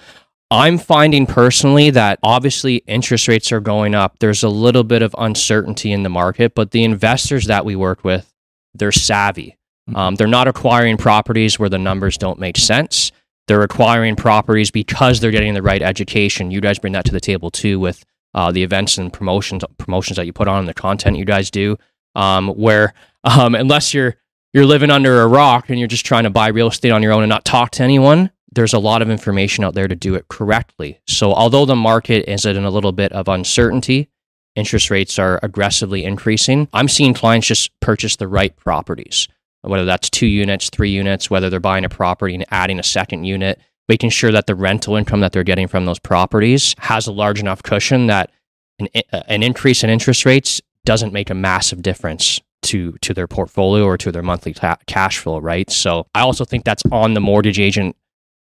I'm 0.51 0.79
finding 0.79 1.27
personally 1.27 1.91
that 1.91 2.21
obviously 2.23 2.77
interest 2.87 3.27
rates 3.27 3.51
are 3.51 3.61
going 3.61 3.95
up. 3.95 4.21
There's 4.21 4.45
a 4.45 4.49
little 4.49 4.85
bit 4.85 5.03
of 5.03 5.15
uncertainty 5.19 5.91
in 5.93 6.05
the 6.05 6.09
market, 6.09 6.55
but 6.55 6.71
the 6.71 6.85
investors 6.85 7.47
that 7.47 7.65
we 7.65 7.75
work 7.75 8.05
with, 8.05 8.33
they're 8.73 8.93
savvy. 8.93 9.57
Mm-hmm. 9.89 9.97
Um, 9.97 10.15
they're 10.15 10.29
not 10.29 10.47
acquiring 10.47 10.97
properties 10.97 11.59
where 11.59 11.69
the 11.69 11.79
numbers 11.79 12.17
don't 12.17 12.39
make 12.39 12.57
sense. 12.57 13.11
they're 13.47 13.63
acquiring 13.63 14.17
properties 14.17 14.71
because 14.71 15.21
they're 15.21 15.31
getting 15.31 15.55
the 15.55 15.63
right 15.63 15.83
education. 15.83 16.51
You 16.51 16.61
guys 16.61 16.79
bring 16.79 16.93
that 16.95 17.05
to 17.07 17.13
the 17.13 17.21
table 17.21 17.51
too 17.51 17.79
with 17.79 18.05
uh, 18.37 18.53
the 18.53 18.63
events 18.63 18.99
and 18.99 19.13
promotions 19.13 19.65
promotions 19.79 20.17
that 20.17 20.27
you 20.27 20.33
put 20.33 20.47
on 20.47 20.61
and 20.61 20.69
the 20.69 20.75
content 20.75 21.17
you 21.17 21.25
guys 21.25 21.51
do. 21.51 21.77
Um, 22.15 22.49
where 22.51 22.95
um, 23.25 23.55
unless 23.55 23.93
you're 23.93 24.17
you're 24.55 24.67
living 24.67 24.91
under 24.91 25.23
a 25.23 25.27
rock 25.27 25.69
and 25.69 25.79
you're 25.79 25.89
just 25.89 26.07
trying 26.07 26.25
to 26.25 26.31
buy 26.31 26.49
real 26.49 26.69
estate 26.69 26.93
on 26.93 27.03
your 27.03 27.13
own 27.13 27.23
and 27.25 27.29
not 27.29 27.45
talk 27.45 27.73
to 27.73 27.83
anyone, 27.83 28.31
there's 28.53 28.73
a 28.73 28.79
lot 28.79 29.03
of 29.03 29.11
information 29.11 29.65
out 29.65 29.75
there 29.75 29.89
to 29.89 29.97
do 29.97 30.15
it 30.15 30.29
correctly. 30.29 31.01
So 31.09 31.35
although 31.35 31.65
the 31.65 31.77
market 31.77 32.31
is 32.31 32.47
in 32.47 32.65
a 32.65 32.71
little 32.71 32.93
bit 32.93 33.13
of 33.13 33.29
uncertainty, 33.29 34.09
interest 34.55 34.89
rates 34.89 35.19
are 35.19 35.41
aggressively 35.43 36.05
increasing. 36.05 36.69
I'm 36.73 36.89
seeing 36.89 37.13
clients 37.13 37.49
just 37.49 37.79
purchase 37.81 38.17
the 38.17 38.29
right 38.29 38.57
properties 38.57 39.29
whether 39.67 39.85
that's 39.85 40.11
two 40.11 40.27
units, 40.27 40.71
three 40.71 40.91
units, 40.91 41.31
whether 41.31 41.51
they're 41.51 41.61
buying 41.61 41.85
a 41.85 41.89
property 41.89 42.35
and 42.35 42.45
adding 42.51 42.79
a 42.79 42.85
second 42.85 43.25
unit, 43.25 43.61
making 43.89 44.11
sure 44.11 44.33
that 44.33 44.47
the 44.47 44.55
rental 44.55 44.97
income 44.97 45.21
that 45.21 45.33
they're 45.33 45.45
getting 45.45 45.69
from 45.69 45.85
those 45.85 45.99
properties 45.99 46.75
has 46.79 47.07
a 47.07 47.13
large 47.13 47.41
enough 47.41 47.63
cushion 47.63 48.07
that 48.07 48.31
an, 48.79 48.89
an 49.13 49.43
increase 49.43 49.85
in 49.85 49.91
interest 49.91 50.25
rates 50.25 50.61
doesn't 50.85 51.13
make 51.13 51.31
a 51.31 51.35
massive 51.35 51.83
difference 51.83 52.41
to 52.63 52.93
to 53.01 53.15
their 53.15 53.27
portfolio 53.27 53.85
or 53.85 53.97
to 53.97 54.11
their 54.11 54.23
monthly 54.23 54.53
ta- 54.53 54.79
cash 54.87 55.19
flow, 55.19 55.39
right? 55.39 55.71
So 55.71 56.07
I 56.15 56.21
also 56.21 56.45
think 56.45 56.65
that's 56.65 56.83
on 56.91 57.15
the 57.15 57.21
mortgage 57.21 57.61
agent 57.61 57.97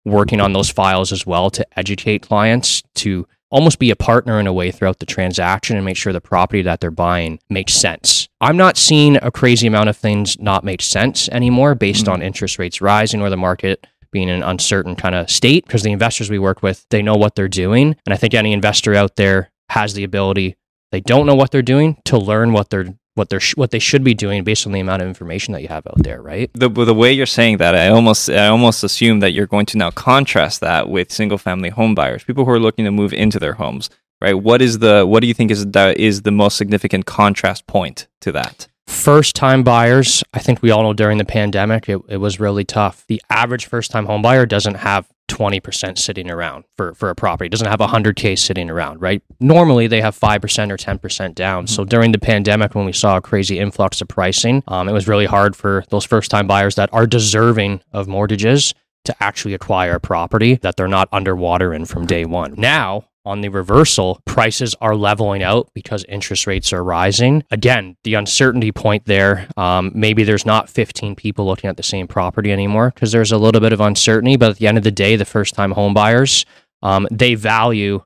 working 0.05 0.41
on 0.41 0.53
those 0.53 0.69
files 0.69 1.11
as 1.11 1.25
well 1.25 1.49
to 1.49 1.65
educate 1.77 2.21
clients 2.21 2.83
to 2.95 3.27
almost 3.49 3.77
be 3.79 3.91
a 3.91 3.95
partner 3.95 4.39
in 4.39 4.47
a 4.47 4.53
way 4.53 4.71
throughout 4.71 4.99
the 4.99 5.05
transaction 5.05 5.75
and 5.75 5.85
make 5.85 5.95
sure 5.95 6.11
the 6.11 6.19
property 6.19 6.63
that 6.63 6.79
they're 6.79 6.91
buying 6.91 7.39
makes 7.49 7.73
sense. 7.73 8.27
I'm 8.41 8.57
not 8.57 8.77
seeing 8.77 9.17
a 9.17 9.31
crazy 9.31 9.67
amount 9.67 9.89
of 9.89 9.95
things 9.95 10.39
not 10.39 10.63
make 10.63 10.81
sense 10.81 11.29
anymore 11.29 11.75
based 11.75 12.05
mm-hmm. 12.05 12.13
on 12.13 12.21
interest 12.23 12.57
rates 12.57 12.81
rising 12.81 13.21
or 13.21 13.29
the 13.29 13.37
market 13.37 13.85
being 14.13 14.29
in 14.29 14.35
an 14.35 14.43
uncertain 14.43 14.95
kind 14.95 15.15
of 15.15 15.29
state 15.29 15.65
because 15.65 15.83
the 15.83 15.91
investors 15.91 16.29
we 16.29 16.39
work 16.39 16.63
with, 16.63 16.85
they 16.89 17.01
know 17.01 17.15
what 17.15 17.35
they're 17.35 17.49
doing. 17.49 17.95
And 18.05 18.13
I 18.13 18.17
think 18.17 18.33
any 18.33 18.53
investor 18.53 18.95
out 18.95 19.17
there 19.17 19.51
has 19.69 19.93
the 19.93 20.05
ability, 20.05 20.55
they 20.91 21.01
don't 21.01 21.25
know 21.25 21.35
what 21.35 21.51
they're 21.51 21.61
doing, 21.61 21.97
to 22.05 22.17
learn 22.17 22.53
what 22.53 22.69
they're 22.69 22.95
what 23.15 23.29
they're 23.29 23.39
sh- 23.39 23.55
what 23.55 23.71
they 23.71 23.79
should 23.79 24.03
be 24.03 24.13
doing 24.13 24.43
based 24.43 24.65
on 24.65 24.71
the 24.73 24.79
amount 24.79 25.01
of 25.01 25.07
information 25.07 25.53
that 25.53 25.61
you 25.61 25.67
have 25.67 25.85
out 25.87 26.01
there, 26.01 26.21
right? 26.21 26.49
The 26.53 26.69
the 26.69 26.93
way 26.93 27.11
you're 27.11 27.25
saying 27.25 27.57
that, 27.57 27.75
I 27.75 27.89
almost 27.89 28.29
I 28.29 28.47
almost 28.47 28.83
assume 28.83 29.19
that 29.19 29.31
you're 29.31 29.47
going 29.47 29.65
to 29.67 29.77
now 29.77 29.91
contrast 29.91 30.61
that 30.61 30.89
with 30.89 31.11
single 31.11 31.37
family 31.37 31.69
home 31.69 31.95
buyers, 31.95 32.23
people 32.23 32.45
who 32.45 32.51
are 32.51 32.59
looking 32.59 32.85
to 32.85 32.91
move 32.91 33.13
into 33.13 33.39
their 33.39 33.53
homes, 33.53 33.89
right? 34.21 34.33
What 34.33 34.61
is 34.61 34.79
the 34.79 35.05
what 35.05 35.21
do 35.21 35.27
you 35.27 35.33
think 35.33 35.51
is 35.51 35.65
the 35.65 35.99
is 35.99 36.23
the 36.23 36.31
most 36.31 36.57
significant 36.57 37.05
contrast 37.05 37.67
point 37.67 38.07
to 38.21 38.31
that? 38.31 38.67
First 38.87 39.35
time 39.35 39.63
buyers, 39.63 40.23
I 40.33 40.39
think 40.39 40.61
we 40.61 40.71
all 40.71 40.83
know 40.83 40.93
during 40.93 41.17
the 41.17 41.25
pandemic, 41.25 41.89
it, 41.89 41.99
it 42.09 42.17
was 42.17 42.39
really 42.39 42.63
tough. 42.63 43.05
The 43.07 43.21
average 43.29 43.65
first 43.65 43.91
time 43.91 44.05
home 44.05 44.21
buyer 44.21 44.45
doesn't 44.45 44.75
have 44.75 45.09
20% 45.29 45.97
sitting 45.97 46.29
around 46.29 46.65
for, 46.77 46.93
for 46.93 47.09
a 47.09 47.15
property, 47.15 47.49
doesn't 47.49 47.67
have 47.67 47.79
100K 47.79 48.37
sitting 48.37 48.69
around, 48.69 49.01
right? 49.01 49.21
Normally 49.39 49.87
they 49.87 50.01
have 50.01 50.17
5% 50.17 50.71
or 50.71 50.77
10% 50.77 51.35
down. 51.35 51.65
Mm-hmm. 51.65 51.73
So 51.73 51.85
during 51.85 52.11
the 52.11 52.19
pandemic, 52.19 52.75
when 52.75 52.85
we 52.85 52.93
saw 52.93 53.17
a 53.17 53.21
crazy 53.21 53.59
influx 53.59 54.01
of 54.01 54.07
pricing, 54.07 54.63
um, 54.67 54.87
it 54.87 54.93
was 54.93 55.07
really 55.07 55.25
hard 55.25 55.55
for 55.55 55.83
those 55.89 56.05
first 56.05 56.29
time 56.29 56.45
buyers 56.45 56.75
that 56.75 56.89
are 56.93 57.07
deserving 57.07 57.81
of 57.91 58.07
mortgages 58.07 58.73
to 59.05 59.15
actually 59.21 59.53
acquire 59.53 59.95
a 59.95 59.99
property 59.99 60.55
that 60.55 60.77
they're 60.77 60.87
not 60.87 61.09
underwater 61.11 61.73
in 61.73 61.85
from 61.85 62.05
day 62.05 62.25
one. 62.25 62.53
Now, 62.57 63.05
on 63.25 63.41
the 63.41 63.49
reversal, 63.49 64.21
prices 64.25 64.75
are 64.81 64.95
leveling 64.95 65.43
out 65.43 65.69
because 65.73 66.03
interest 66.09 66.45
rates 66.47 66.73
are 66.73 66.83
rising. 66.83 67.43
Again, 67.51 67.95
the 68.03 68.15
uncertainty 68.15 68.71
point 68.71 69.05
there, 69.05 69.47
um, 69.57 69.91
maybe 69.95 70.23
there's 70.23 70.45
not 70.45 70.69
15 70.69 71.15
people 71.15 71.45
looking 71.45 71.69
at 71.69 71.77
the 71.77 71.83
same 71.83 72.07
property 72.07 72.51
anymore 72.51 72.91
because 72.93 73.11
there's 73.11 73.31
a 73.31 73.37
little 73.37 73.61
bit 73.61 73.73
of 73.73 73.81
uncertainty. 73.81 74.35
But 74.35 74.51
at 74.51 74.57
the 74.57 74.67
end 74.67 74.77
of 74.77 74.83
the 74.83 74.91
day, 74.91 75.15
the 75.15 75.25
first 75.25 75.53
time 75.53 75.71
home 75.71 75.93
buyers, 75.93 76.45
um, 76.81 77.07
they 77.11 77.35
value 77.35 78.03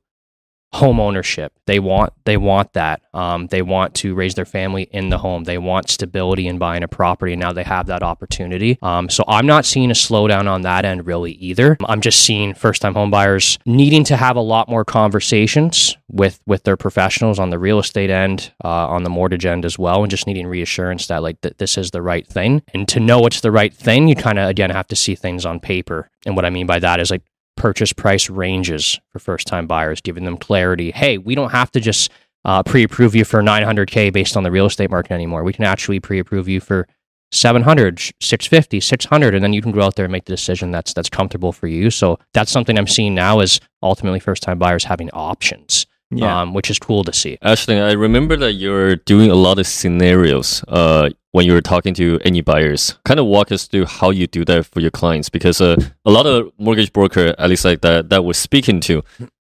home 0.73 0.99
ownership. 0.99 1.53
They 1.65 1.79
want 1.79 2.13
they 2.25 2.37
want 2.37 2.73
that. 2.73 3.01
Um, 3.13 3.47
they 3.47 3.61
want 3.61 3.95
to 3.95 4.13
raise 4.13 4.35
their 4.35 4.45
family 4.45 4.83
in 4.91 5.09
the 5.09 5.17
home. 5.17 5.45
They 5.45 5.57
want 5.57 5.89
stability 5.89 6.47
in 6.47 6.57
buying 6.57 6.83
a 6.83 6.87
property. 6.87 7.33
And 7.33 7.41
now 7.41 7.53
they 7.53 7.63
have 7.63 7.87
that 7.87 8.03
opportunity. 8.03 8.77
Um, 8.81 9.09
so 9.09 9.23
I'm 9.27 9.45
not 9.45 9.65
seeing 9.65 9.91
a 9.91 9.93
slowdown 9.95 10.49
on 10.49 10.61
that 10.63 10.85
end 10.85 11.07
really 11.07 11.33
either. 11.33 11.77
I'm 11.85 12.01
just 12.01 12.21
seeing 12.21 12.53
first 12.53 12.81
time 12.81 12.93
home 12.93 13.11
buyers 13.11 13.57
needing 13.65 14.03
to 14.05 14.17
have 14.17 14.35
a 14.35 14.41
lot 14.41 14.69
more 14.69 14.85
conversations 14.85 15.97
with 16.09 16.41
with 16.45 16.63
their 16.63 16.77
professionals 16.77 17.39
on 17.39 17.49
the 17.49 17.59
real 17.59 17.79
estate 17.79 18.09
end, 18.09 18.51
uh, 18.63 18.87
on 18.87 19.03
the 19.03 19.09
mortgage 19.09 19.45
end 19.45 19.65
as 19.65 19.79
well, 19.79 20.03
and 20.03 20.11
just 20.11 20.27
needing 20.27 20.47
reassurance 20.47 21.07
that 21.07 21.23
like 21.23 21.41
this 21.41 21.77
is 21.77 21.91
the 21.91 22.01
right 22.01 22.27
thing. 22.27 22.61
And 22.73 22.87
to 22.89 22.99
know 22.99 23.25
it's 23.25 23.41
the 23.41 23.51
right 23.51 23.73
thing, 23.73 24.07
you 24.07 24.15
kind 24.15 24.39
of 24.39 24.49
again 24.49 24.69
have 24.69 24.87
to 24.87 24.95
see 24.95 25.15
things 25.15 25.45
on 25.45 25.59
paper. 25.59 26.09
And 26.25 26.35
what 26.35 26.45
I 26.45 26.49
mean 26.49 26.67
by 26.67 26.79
that 26.79 26.99
is 26.99 27.09
like 27.09 27.23
purchase 27.57 27.91
price 27.91 28.29
ranges 28.29 28.99
for 29.11 29.19
first 29.19 29.47
time 29.47 29.67
buyers, 29.67 29.99
giving 29.99 30.23
them 30.23 30.37
clarity. 30.37 30.91
Hey, 30.91 31.17
we 31.17 31.35
don't 31.35 31.51
have 31.51 31.71
to 31.71 31.79
just 31.79 32.09
uh, 32.45 32.63
pre 32.63 32.83
approve 32.83 33.15
you 33.15 33.25
for 33.25 33.41
900K 33.41 34.13
based 34.13 34.37
on 34.37 34.43
the 34.43 34.51
real 34.51 34.65
estate 34.65 34.89
market 34.89 35.11
anymore. 35.13 35.43
We 35.43 35.53
can 35.53 35.65
actually 35.65 35.99
pre 35.99 36.19
approve 36.19 36.47
you 36.47 36.61
for 36.61 36.87
700, 37.31 37.99
650, 38.21 38.79
600, 38.79 39.35
and 39.35 39.43
then 39.43 39.51
you 39.51 39.61
can 39.61 39.73
go 39.73 39.81
out 39.81 39.95
there 39.95 40.05
and 40.05 40.11
make 40.11 40.25
the 40.25 40.33
decision 40.33 40.71
that's 40.71 40.93
that's 40.93 41.09
comfortable 41.09 41.51
for 41.51 41.67
you. 41.67 41.91
So 41.91 42.19
that's 42.33 42.51
something 42.51 42.77
I'm 42.77 42.87
seeing 42.87 43.13
now 43.13 43.41
is 43.41 43.59
ultimately 43.83 44.19
first 44.19 44.43
time 44.43 44.57
buyers 44.57 44.85
having 44.85 45.09
options. 45.11 45.85
Yeah. 46.09 46.43
Um, 46.43 46.53
which 46.53 46.69
is 46.69 46.79
cool 46.79 47.03
to 47.03 47.11
see. 47.11 47.37
Actually, 47.41 47.81
I 47.81 47.91
remember 47.91 48.37
that 48.37 48.53
you're 48.53 48.95
doing 48.95 49.29
a 49.29 49.35
lot 49.35 49.59
of 49.59 49.67
scenarios. 49.67 50.63
Uh, 50.65 51.09
when 51.37 51.45
you're 51.45 51.61
talking 51.61 51.93
to 51.93 52.19
any 52.25 52.41
buyers. 52.41 52.97
Kind 53.05 53.19
of 53.19 53.27
walk 53.27 53.51
us 53.51 53.67
through 53.67 53.85
how 53.85 54.09
you 54.09 54.25
do 54.25 54.43
that 54.45 54.65
for 54.65 54.79
your 54.79 54.89
clients 54.89 55.29
because 55.29 55.61
uh, 55.61 55.75
a 56.03 56.09
lot 56.09 56.25
of 56.25 56.51
mortgage 56.57 56.91
broker, 56.91 57.35
at 57.37 57.47
least 57.47 57.63
like 57.63 57.81
that, 57.81 58.09
that 58.09 58.25
we're 58.25 58.33
speaking 58.33 58.79
to, 58.81 59.03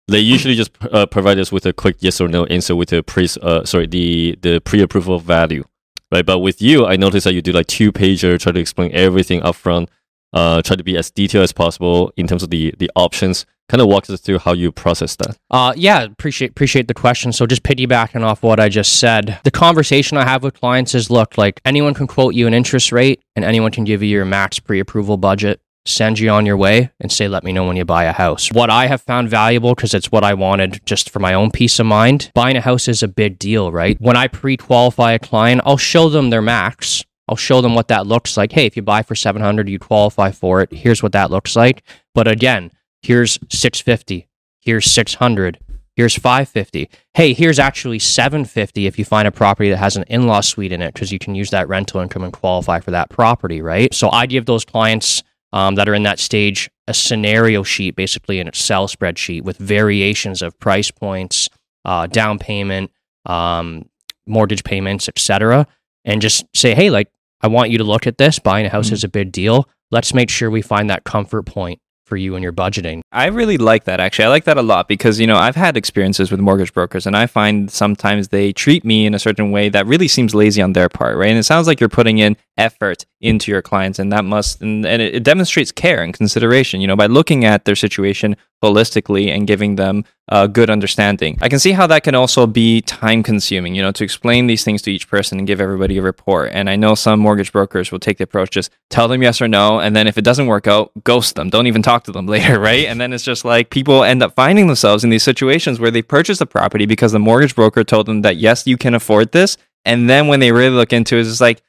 they 0.08 0.18
usually 0.18 0.54
just 0.54 0.70
uh, 0.90 1.04
provide 1.04 1.38
us 1.38 1.52
with 1.52 1.66
a 1.66 1.72
quick 1.74 1.96
yes 2.00 2.18
or 2.18 2.28
no 2.28 2.46
answer 2.46 2.74
with 2.74 2.88
the 2.88 3.02
pre 3.02 3.28
uh, 3.42 3.66
sorry 3.66 3.86
the 3.86 4.38
the 4.40 4.60
pre-approval 4.60 5.18
value, 5.18 5.64
right? 6.10 6.24
But 6.24 6.38
with 6.38 6.62
you, 6.62 6.86
I 6.86 6.96
noticed 6.96 7.24
that 7.24 7.34
you 7.34 7.42
do 7.42 7.52
like 7.52 7.66
two 7.66 7.92
pager, 7.92 8.40
try 8.40 8.52
to 8.52 8.58
explain 8.58 8.90
everything 8.94 9.42
upfront, 9.42 9.88
uh, 10.32 10.62
try 10.62 10.76
to 10.76 10.82
be 10.82 10.96
as 10.96 11.10
detailed 11.10 11.44
as 11.44 11.52
possible 11.52 12.10
in 12.16 12.26
terms 12.26 12.42
of 12.42 12.48
the 12.48 12.74
the 12.78 12.90
options 12.96 13.44
kind 13.72 13.80
of 13.80 13.88
walks 13.88 14.10
us 14.10 14.20
through 14.20 14.38
how 14.38 14.52
you 14.52 14.70
process 14.70 15.16
that. 15.16 15.38
Uh, 15.50 15.72
yeah, 15.74 16.02
appreciate 16.02 16.50
appreciate 16.50 16.88
the 16.88 16.94
question. 16.94 17.32
So 17.32 17.46
just 17.46 17.62
piggybacking 17.62 18.22
off 18.22 18.42
what 18.42 18.60
I 18.60 18.68
just 18.68 18.98
said, 18.98 19.40
the 19.44 19.50
conversation 19.50 20.18
I 20.18 20.24
have 20.24 20.42
with 20.42 20.60
clients 20.60 20.94
is, 20.94 21.10
look, 21.10 21.38
like 21.38 21.58
anyone 21.64 21.94
can 21.94 22.06
quote 22.06 22.34
you 22.34 22.46
an 22.46 22.52
interest 22.52 22.92
rate, 22.92 23.22
and 23.34 23.46
anyone 23.46 23.72
can 23.72 23.84
give 23.84 24.02
you 24.02 24.10
your 24.10 24.26
max 24.26 24.58
pre-approval 24.58 25.16
budget. 25.16 25.62
Send 25.86 26.18
you 26.18 26.28
on 26.28 26.44
your 26.44 26.58
way 26.58 26.90
and 27.00 27.10
say, 27.10 27.26
let 27.26 27.42
me 27.42 27.52
know 27.52 27.66
when 27.66 27.76
you 27.76 27.84
buy 27.84 28.04
a 28.04 28.12
house. 28.12 28.52
What 28.52 28.70
I 28.70 28.86
have 28.86 29.00
found 29.00 29.30
valuable, 29.30 29.74
because 29.74 29.94
it's 29.94 30.12
what 30.12 30.22
I 30.22 30.34
wanted 30.34 30.80
just 30.84 31.10
for 31.10 31.18
my 31.18 31.34
own 31.34 31.50
peace 31.50 31.80
of 31.80 31.86
mind, 31.86 32.30
buying 32.34 32.56
a 32.56 32.60
house 32.60 32.86
is 32.86 33.02
a 33.02 33.08
big 33.08 33.38
deal, 33.38 33.72
right? 33.72 33.96
When 34.00 34.16
I 34.16 34.28
pre 34.28 34.58
qualify 34.58 35.12
a 35.12 35.18
client, 35.18 35.62
I'll 35.64 35.78
show 35.78 36.10
them 36.10 36.28
their 36.28 36.42
max. 36.42 37.04
I'll 37.26 37.36
show 37.36 37.62
them 37.62 37.74
what 37.74 37.88
that 37.88 38.06
looks 38.06 38.36
like. 38.36 38.52
Hey, 38.52 38.66
if 38.66 38.76
you 38.76 38.82
buy 38.82 39.02
for 39.02 39.14
700, 39.14 39.68
you 39.68 39.78
qualify 39.78 40.30
for 40.30 40.60
it. 40.60 40.70
Here's 40.72 41.02
what 41.02 41.12
that 41.12 41.30
looks 41.30 41.56
like. 41.56 41.82
But 42.14 42.28
again, 42.28 42.70
Here's 43.02 43.38
650. 43.50 44.28
Here's 44.60 44.86
600. 44.86 45.58
Here's 45.94 46.14
550. 46.14 46.88
Hey, 47.14 47.34
here's 47.34 47.58
actually 47.58 47.98
750 47.98 48.86
if 48.86 48.98
you 48.98 49.04
find 49.04 49.28
a 49.28 49.32
property 49.32 49.68
that 49.70 49.76
has 49.76 49.96
an 49.96 50.04
in-law 50.04 50.40
suite 50.40 50.72
in 50.72 50.80
it 50.80 50.94
because 50.94 51.12
you 51.12 51.18
can 51.18 51.34
use 51.34 51.50
that 51.50 51.68
rental 51.68 52.00
income 52.00 52.24
and 52.24 52.32
qualify 52.32 52.80
for 52.80 52.92
that 52.92 53.10
property, 53.10 53.60
right? 53.60 53.92
So 53.92 54.08
I 54.10 54.26
give 54.26 54.46
those 54.46 54.64
clients 54.64 55.22
um, 55.52 55.74
that 55.74 55.88
are 55.88 55.94
in 55.94 56.04
that 56.04 56.18
stage 56.18 56.70
a 56.88 56.94
scenario 56.94 57.62
sheet, 57.62 57.94
basically 57.94 58.40
an 58.40 58.48
Excel 58.48 58.88
spreadsheet 58.88 59.42
with 59.42 59.58
variations 59.58 60.40
of 60.40 60.58
price 60.58 60.90
points, 60.90 61.48
uh, 61.84 62.06
down 62.06 62.38
payment, 62.38 62.90
um, 63.26 63.88
mortgage 64.26 64.64
payments, 64.64 65.08
etc., 65.08 65.66
and 66.04 66.22
just 66.22 66.44
say, 66.54 66.74
hey, 66.74 66.88
like 66.88 67.08
I 67.42 67.48
want 67.48 67.70
you 67.70 67.78
to 67.78 67.84
look 67.84 68.06
at 68.06 68.18
this. 68.18 68.38
Buying 68.38 68.64
a 68.64 68.70
house 68.70 68.86
mm-hmm. 68.86 68.94
is 68.94 69.04
a 69.04 69.08
big 69.08 69.30
deal. 69.30 69.68
Let's 69.90 70.14
make 70.14 70.30
sure 70.30 70.50
we 70.50 70.62
find 70.62 70.88
that 70.88 71.04
comfort 71.04 71.42
point 71.42 71.80
for 72.12 72.18
you 72.18 72.34
and 72.34 72.42
your 72.42 72.52
budgeting. 72.52 73.00
I 73.10 73.28
really 73.28 73.56
like 73.56 73.84
that 73.84 73.98
actually. 73.98 74.26
I 74.26 74.28
like 74.28 74.44
that 74.44 74.58
a 74.58 74.62
lot 74.62 74.86
because 74.86 75.18
you 75.18 75.26
know 75.26 75.38
I've 75.38 75.56
had 75.56 75.78
experiences 75.78 76.30
with 76.30 76.40
mortgage 76.40 76.74
brokers 76.74 77.06
and 77.06 77.16
I 77.16 77.26
find 77.26 77.70
sometimes 77.70 78.28
they 78.28 78.52
treat 78.52 78.84
me 78.84 79.06
in 79.06 79.14
a 79.14 79.18
certain 79.18 79.50
way 79.50 79.70
that 79.70 79.86
really 79.86 80.08
seems 80.08 80.34
lazy 80.34 80.60
on 80.60 80.74
their 80.74 80.90
part, 80.90 81.16
right? 81.16 81.30
And 81.30 81.38
it 81.38 81.44
sounds 81.44 81.66
like 81.66 81.80
you're 81.80 81.88
putting 81.88 82.18
in 82.18 82.36
effort 82.58 83.06
into 83.22 83.50
your 83.50 83.62
clients 83.62 83.98
and 83.98 84.12
that 84.12 84.26
must 84.26 84.60
and, 84.60 84.84
and 84.84 85.00
it, 85.00 85.14
it 85.14 85.24
demonstrates 85.24 85.72
care 85.72 86.02
and 86.02 86.12
consideration, 86.12 86.82
you 86.82 86.86
know, 86.86 86.96
by 86.96 87.06
looking 87.06 87.46
at 87.46 87.64
their 87.64 87.76
situation 87.76 88.36
holistically 88.62 89.28
and 89.28 89.46
giving 89.46 89.76
them 89.76 90.04
a 90.28 90.48
good 90.48 90.70
understanding. 90.70 91.36
I 91.42 91.48
can 91.48 91.58
see 91.58 91.72
how 91.72 91.86
that 91.88 92.04
can 92.04 92.14
also 92.14 92.46
be 92.46 92.80
time 92.80 93.22
consuming, 93.22 93.74
you 93.74 93.82
know, 93.82 93.92
to 93.92 94.04
explain 94.04 94.46
these 94.46 94.64
things 94.64 94.80
to 94.82 94.92
each 94.92 95.08
person 95.08 95.38
and 95.38 95.46
give 95.46 95.60
everybody 95.60 95.98
a 95.98 96.02
report. 96.02 96.52
And 96.54 96.70
I 96.70 96.76
know 96.76 96.94
some 96.94 97.20
mortgage 97.20 97.52
brokers 97.52 97.90
will 97.90 97.98
take 97.98 98.18
the 98.18 98.24
approach 98.24 98.50
just 98.50 98.70
tell 98.88 99.08
them 99.08 99.22
yes 99.22 99.42
or 99.42 99.48
no. 99.48 99.80
And 99.80 99.94
then 99.96 100.06
if 100.06 100.16
it 100.16 100.24
doesn't 100.24 100.46
work 100.46 100.66
out, 100.66 100.92
ghost 101.02 101.34
them. 101.34 101.50
Don't 101.50 101.66
even 101.66 101.82
talk 101.82 102.04
to 102.04 102.12
them 102.12 102.26
later, 102.34 102.58
right? 102.58 102.86
And 102.86 103.00
then 103.00 103.12
it's 103.12 103.24
just 103.24 103.44
like 103.44 103.70
people 103.70 104.04
end 104.04 104.22
up 104.22 104.34
finding 104.34 104.68
themselves 104.68 105.04
in 105.04 105.10
these 105.10 105.24
situations 105.24 105.80
where 105.80 105.90
they 105.90 106.02
purchase 106.02 106.40
a 106.40 106.46
property 106.46 106.86
because 106.86 107.12
the 107.12 107.18
mortgage 107.18 107.54
broker 107.54 107.84
told 107.84 108.06
them 108.06 108.22
that, 108.22 108.36
yes, 108.36 108.66
you 108.66 108.76
can 108.76 108.94
afford 108.94 109.32
this. 109.32 109.56
And 109.84 110.08
then 110.08 110.28
when 110.28 110.40
they 110.40 110.52
really 110.52 110.76
look 110.76 110.92
into 110.92 111.16
it, 111.16 111.26
it's 111.26 111.40
like, 111.40 111.62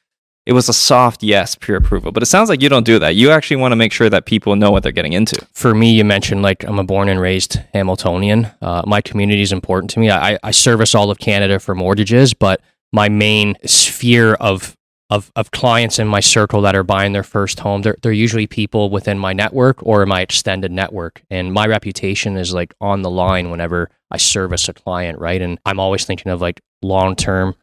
it 0.46 0.52
was 0.52 0.68
a 0.68 0.72
soft 0.72 1.22
yes 1.22 1.54
pre-approval. 1.54 2.12
But 2.12 2.22
it 2.22 2.26
sounds 2.26 2.48
like 2.48 2.62
you 2.62 2.68
don't 2.68 2.84
do 2.84 2.98
that. 2.98 3.14
You 3.14 3.30
actually 3.30 3.56
want 3.56 3.72
to 3.72 3.76
make 3.76 3.92
sure 3.92 4.10
that 4.10 4.26
people 4.26 4.56
know 4.56 4.70
what 4.70 4.82
they're 4.82 4.92
getting 4.92 5.14
into. 5.14 5.44
For 5.52 5.74
me, 5.74 5.94
you 5.94 6.04
mentioned 6.04 6.42
like 6.42 6.64
I'm 6.64 6.78
a 6.78 6.84
born 6.84 7.08
and 7.08 7.20
raised 7.20 7.60
Hamiltonian. 7.72 8.50
Uh, 8.60 8.82
my 8.86 9.00
community 9.00 9.42
is 9.42 9.52
important 9.52 9.90
to 9.92 10.00
me. 10.00 10.10
I, 10.10 10.38
I 10.42 10.50
service 10.50 10.94
all 10.94 11.10
of 11.10 11.18
Canada 11.18 11.58
for 11.58 11.74
mortgages, 11.74 12.34
but 12.34 12.60
my 12.92 13.08
main 13.08 13.56
sphere 13.64 14.34
of 14.34 14.76
of, 15.10 15.30
of 15.36 15.50
clients 15.50 15.98
in 15.98 16.08
my 16.08 16.20
circle 16.20 16.62
that 16.62 16.74
are 16.74 16.82
buying 16.82 17.12
their 17.12 17.22
first 17.22 17.60
home, 17.60 17.82
they're, 17.82 17.96
they're 18.02 18.10
usually 18.10 18.46
people 18.46 18.88
within 18.88 19.18
my 19.18 19.32
network 19.32 19.84
or 19.86 20.04
my 20.06 20.22
extended 20.22 20.72
network. 20.72 21.22
And 21.30 21.52
my 21.52 21.66
reputation 21.66 22.36
is 22.36 22.54
like 22.54 22.74
on 22.80 23.02
the 23.02 23.10
line 23.10 23.50
whenever 23.50 23.90
I 24.10 24.16
service 24.16 24.68
a 24.68 24.72
client, 24.72 25.18
right? 25.18 25.40
And 25.40 25.58
I'm 25.66 25.78
always 25.78 26.04
thinking 26.04 26.32
of 26.32 26.40
like 26.40 26.60
long 26.82 27.16
term 27.16 27.54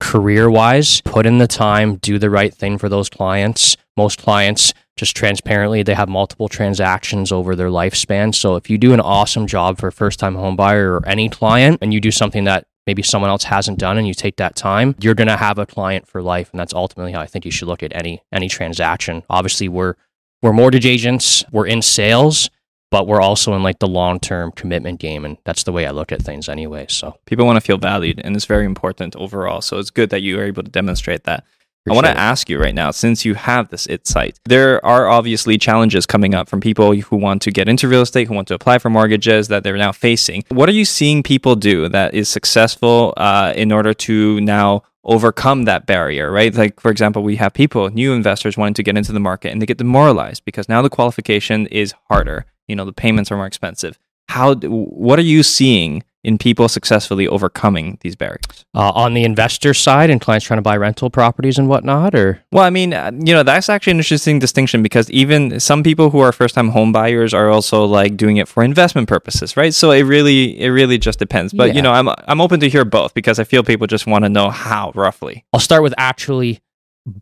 career 0.00 0.50
wise, 0.50 1.00
put 1.02 1.26
in 1.26 1.38
the 1.38 1.46
time, 1.46 1.96
do 1.96 2.18
the 2.18 2.30
right 2.30 2.52
thing 2.52 2.78
for 2.78 2.88
those 2.88 3.08
clients. 3.08 3.76
Most 3.96 4.18
clients, 4.18 4.72
just 4.96 5.16
transparently, 5.16 5.82
they 5.82 5.94
have 5.94 6.08
multiple 6.08 6.48
transactions 6.48 7.30
over 7.30 7.54
their 7.54 7.68
lifespan. 7.68 8.34
So 8.34 8.56
if 8.56 8.68
you 8.68 8.78
do 8.78 8.92
an 8.92 9.00
awesome 9.00 9.46
job 9.46 9.78
for 9.78 9.88
a 9.88 9.92
first 9.92 10.18
time 10.18 10.34
home 10.34 10.56
buyer 10.56 10.94
or 10.94 11.06
any 11.06 11.28
client 11.28 11.78
and 11.80 11.94
you 11.94 12.00
do 12.00 12.10
something 12.10 12.44
that 12.44 12.66
maybe 12.86 13.02
someone 13.02 13.30
else 13.30 13.44
hasn't 13.44 13.78
done 13.78 13.98
and 13.98 14.08
you 14.08 14.14
take 14.14 14.36
that 14.36 14.56
time, 14.56 14.96
you're 15.00 15.14
going 15.14 15.28
to 15.28 15.36
have 15.36 15.58
a 15.58 15.66
client 15.66 16.08
for 16.08 16.22
life. 16.22 16.50
And 16.50 16.58
that's 16.58 16.74
ultimately 16.74 17.12
how 17.12 17.20
I 17.20 17.26
think 17.26 17.44
you 17.44 17.50
should 17.50 17.68
look 17.68 17.82
at 17.82 17.94
any 17.94 18.22
any 18.32 18.48
transaction. 18.48 19.22
Obviously, 19.30 19.68
we're 19.68 19.94
we're 20.42 20.54
mortgage 20.54 20.86
agents, 20.86 21.44
we're 21.52 21.66
in 21.66 21.82
sales 21.82 22.48
but 22.90 23.06
we're 23.06 23.20
also 23.20 23.54
in 23.54 23.62
like 23.62 23.78
the 23.78 23.86
long 23.86 24.20
term 24.20 24.52
commitment 24.52 25.00
game 25.00 25.24
and 25.24 25.36
that's 25.44 25.62
the 25.64 25.72
way 25.72 25.86
i 25.86 25.90
look 25.90 26.12
at 26.12 26.22
things 26.22 26.48
anyway 26.48 26.86
so 26.88 27.16
people 27.26 27.46
want 27.46 27.56
to 27.56 27.60
feel 27.60 27.78
valued 27.78 28.20
and 28.22 28.36
it's 28.36 28.44
very 28.44 28.66
important 28.66 29.16
overall 29.16 29.60
so 29.60 29.78
it's 29.78 29.90
good 29.90 30.10
that 30.10 30.22
you 30.22 30.38
are 30.38 30.44
able 30.44 30.62
to 30.62 30.70
demonstrate 30.70 31.24
that 31.24 31.44
Appreciate 31.86 32.04
I 32.04 32.08
want 32.08 32.14
to 32.14 32.20
ask 32.20 32.50
you 32.50 32.60
right 32.60 32.74
now, 32.74 32.90
since 32.90 33.24
you 33.24 33.32
have 33.32 33.70
this 33.70 33.86
IT 33.86 34.06
site, 34.06 34.38
there 34.44 34.84
are 34.84 35.08
obviously 35.08 35.56
challenges 35.56 36.04
coming 36.04 36.34
up 36.34 36.46
from 36.46 36.60
people 36.60 36.94
who 36.94 37.16
want 37.16 37.40
to 37.40 37.50
get 37.50 37.70
into 37.70 37.88
real 37.88 38.02
estate, 38.02 38.28
who 38.28 38.34
want 38.34 38.48
to 38.48 38.54
apply 38.54 38.78
for 38.78 38.90
mortgages 38.90 39.48
that 39.48 39.64
they're 39.64 39.78
now 39.78 39.90
facing. 39.90 40.44
What 40.50 40.68
are 40.68 40.72
you 40.72 40.84
seeing 40.84 41.22
people 41.22 41.56
do 41.56 41.88
that 41.88 42.12
is 42.12 42.28
successful 42.28 43.14
uh, 43.16 43.54
in 43.56 43.72
order 43.72 43.94
to 43.94 44.42
now 44.42 44.82
overcome 45.04 45.64
that 45.64 45.86
barrier, 45.86 46.30
right? 46.30 46.54
Like, 46.54 46.78
for 46.80 46.90
example, 46.90 47.22
we 47.22 47.36
have 47.36 47.54
people, 47.54 47.88
new 47.88 48.12
investors 48.12 48.58
wanting 48.58 48.74
to 48.74 48.82
get 48.82 48.98
into 48.98 49.12
the 49.12 49.20
market 49.20 49.50
and 49.50 49.62
they 49.62 49.66
get 49.66 49.78
demoralized 49.78 50.44
because 50.44 50.68
now 50.68 50.82
the 50.82 50.90
qualification 50.90 51.66
is 51.68 51.94
harder 52.10 52.44
you 52.70 52.76
know 52.76 52.84
the 52.84 52.92
payments 52.92 53.30
are 53.30 53.36
more 53.36 53.46
expensive. 53.46 53.98
How 54.28 54.54
what 54.54 55.18
are 55.18 55.22
you 55.22 55.42
seeing 55.42 56.04
in 56.22 56.36
people 56.38 56.68
successfully 56.68 57.26
overcoming 57.26 57.98
these 58.02 58.14
barriers? 58.14 58.64
Uh, 58.74 58.92
on 58.94 59.14
the 59.14 59.24
investor 59.24 59.74
side 59.74 60.10
and 60.10 60.20
clients 60.20 60.46
trying 60.46 60.58
to 60.58 60.62
buy 60.62 60.76
rental 60.76 61.10
properties 61.10 61.58
and 61.58 61.68
whatnot 61.68 62.14
or? 62.14 62.42
Well 62.52 62.64
i 62.64 62.70
mean 62.70 62.94
uh, 62.94 63.10
you 63.14 63.34
know 63.34 63.42
that's 63.42 63.68
actually 63.68 63.92
an 63.92 63.98
interesting 63.98 64.38
distinction 64.38 64.82
because 64.82 65.10
even 65.10 65.58
some 65.58 65.82
people 65.82 66.10
who 66.10 66.20
are 66.20 66.32
first 66.32 66.54
time 66.54 66.68
home 66.68 66.92
buyers 66.92 67.34
are 67.34 67.48
also 67.48 67.84
like 67.84 68.16
doing 68.16 68.36
it 68.36 68.48
for 68.48 68.62
investment 68.62 69.08
purposes 69.08 69.56
right? 69.56 69.74
So 69.74 69.90
it 69.90 70.02
really 70.02 70.60
it 70.60 70.68
really 70.68 70.98
just 70.98 71.18
depends. 71.18 71.52
But 71.52 71.68
yeah. 71.70 71.74
you 71.74 71.82
know 71.82 71.92
i'm 71.92 72.08
i'm 72.08 72.40
open 72.40 72.60
to 72.60 72.68
hear 72.68 72.84
both 72.84 73.14
because 73.14 73.38
i 73.38 73.44
feel 73.44 73.62
people 73.62 73.86
just 73.86 74.06
want 74.06 74.24
to 74.24 74.28
know 74.28 74.50
how 74.50 74.92
roughly. 74.94 75.44
I'll 75.52 75.60
start 75.60 75.82
with 75.82 75.94
actually 75.98 76.60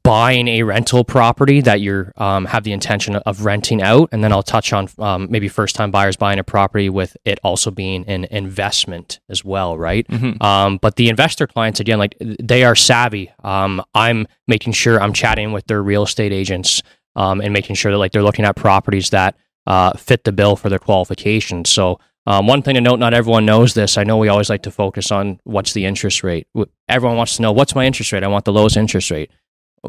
buying 0.03 0.49
a 0.49 0.63
rental 0.65 1.05
property 1.05 1.61
that 1.61 1.81
you're 1.81 2.13
um, 2.17 2.45
have 2.47 2.65
the 2.65 2.73
intention 2.73 3.17
of 3.17 3.45
renting 3.45 3.81
out 3.81 4.09
and 4.11 4.25
then 4.25 4.33
i'll 4.33 4.43
touch 4.43 4.73
on 4.73 4.89
um, 4.99 5.29
maybe 5.31 5.49
first 5.49 5.77
time 5.77 5.91
buyers 5.91 6.17
buying 6.17 6.39
a 6.39 6.45
property 6.45 6.89
with 6.89 7.17
it 7.25 7.39
also 7.45 7.71
being 7.71 8.05
an 8.09 8.25
investment 8.25 9.21
as 9.29 9.45
well 9.45 9.79
right 9.79 10.07
mm-hmm. 10.09 10.43
um, 10.43 10.79
but 10.79 10.97
the 10.97 11.09
investor 11.09 11.47
clients 11.47 11.79
again 11.79 11.99
like 11.99 12.17
they 12.21 12.65
are 12.65 12.75
savvy 12.75 13.31
um, 13.45 13.83
i'm 13.95 14.27
making 14.49 14.73
sure 14.73 15.01
i'm 15.01 15.13
chatting 15.13 15.53
with 15.53 15.67
their 15.67 15.83
real 15.83 16.03
estate 16.03 16.33
agents 16.33 16.83
um, 17.15 17.41
and 17.41 17.53
making 17.53 17.77
sure 17.77 17.93
that 17.93 17.99
like 17.99 18.11
they're 18.13 18.23
looking 18.23 18.45
at 18.45 18.57
properties 18.57 19.11
that 19.11 19.37
uh, 19.67 19.93
fit 19.97 20.25
the 20.25 20.33
bill 20.33 20.57
for 20.57 20.69
their 20.69 20.79
qualifications 20.79 21.71
so 21.71 22.01
um, 22.27 22.47
one 22.47 22.61
thing 22.61 22.75
to 22.75 22.83
note, 22.83 22.99
not 22.99 23.15
everyone 23.15 23.47
knows 23.47 23.73
this. 23.73 23.97
I 23.97 24.05
know 24.05 24.19
we 24.19 24.29
always 24.29 24.51
like 24.51 24.65
to 24.65 24.71
focus 24.71 25.11
on 25.11 25.41
what's 25.45 25.73
the 25.73 25.87
interest 25.87 26.23
rate. 26.23 26.47
Everyone 26.87 27.17
wants 27.17 27.37
to 27.37 27.43
know 27.43 27.53
what's 27.53 27.75
my 27.75 27.87
interest 27.87 28.13
rate. 28.13 28.23
I 28.23 28.29
want 28.29 28.45
the 28.45 28.53
lowest 28.53 28.77
interest 28.77 29.11
rate. 29.11 29.31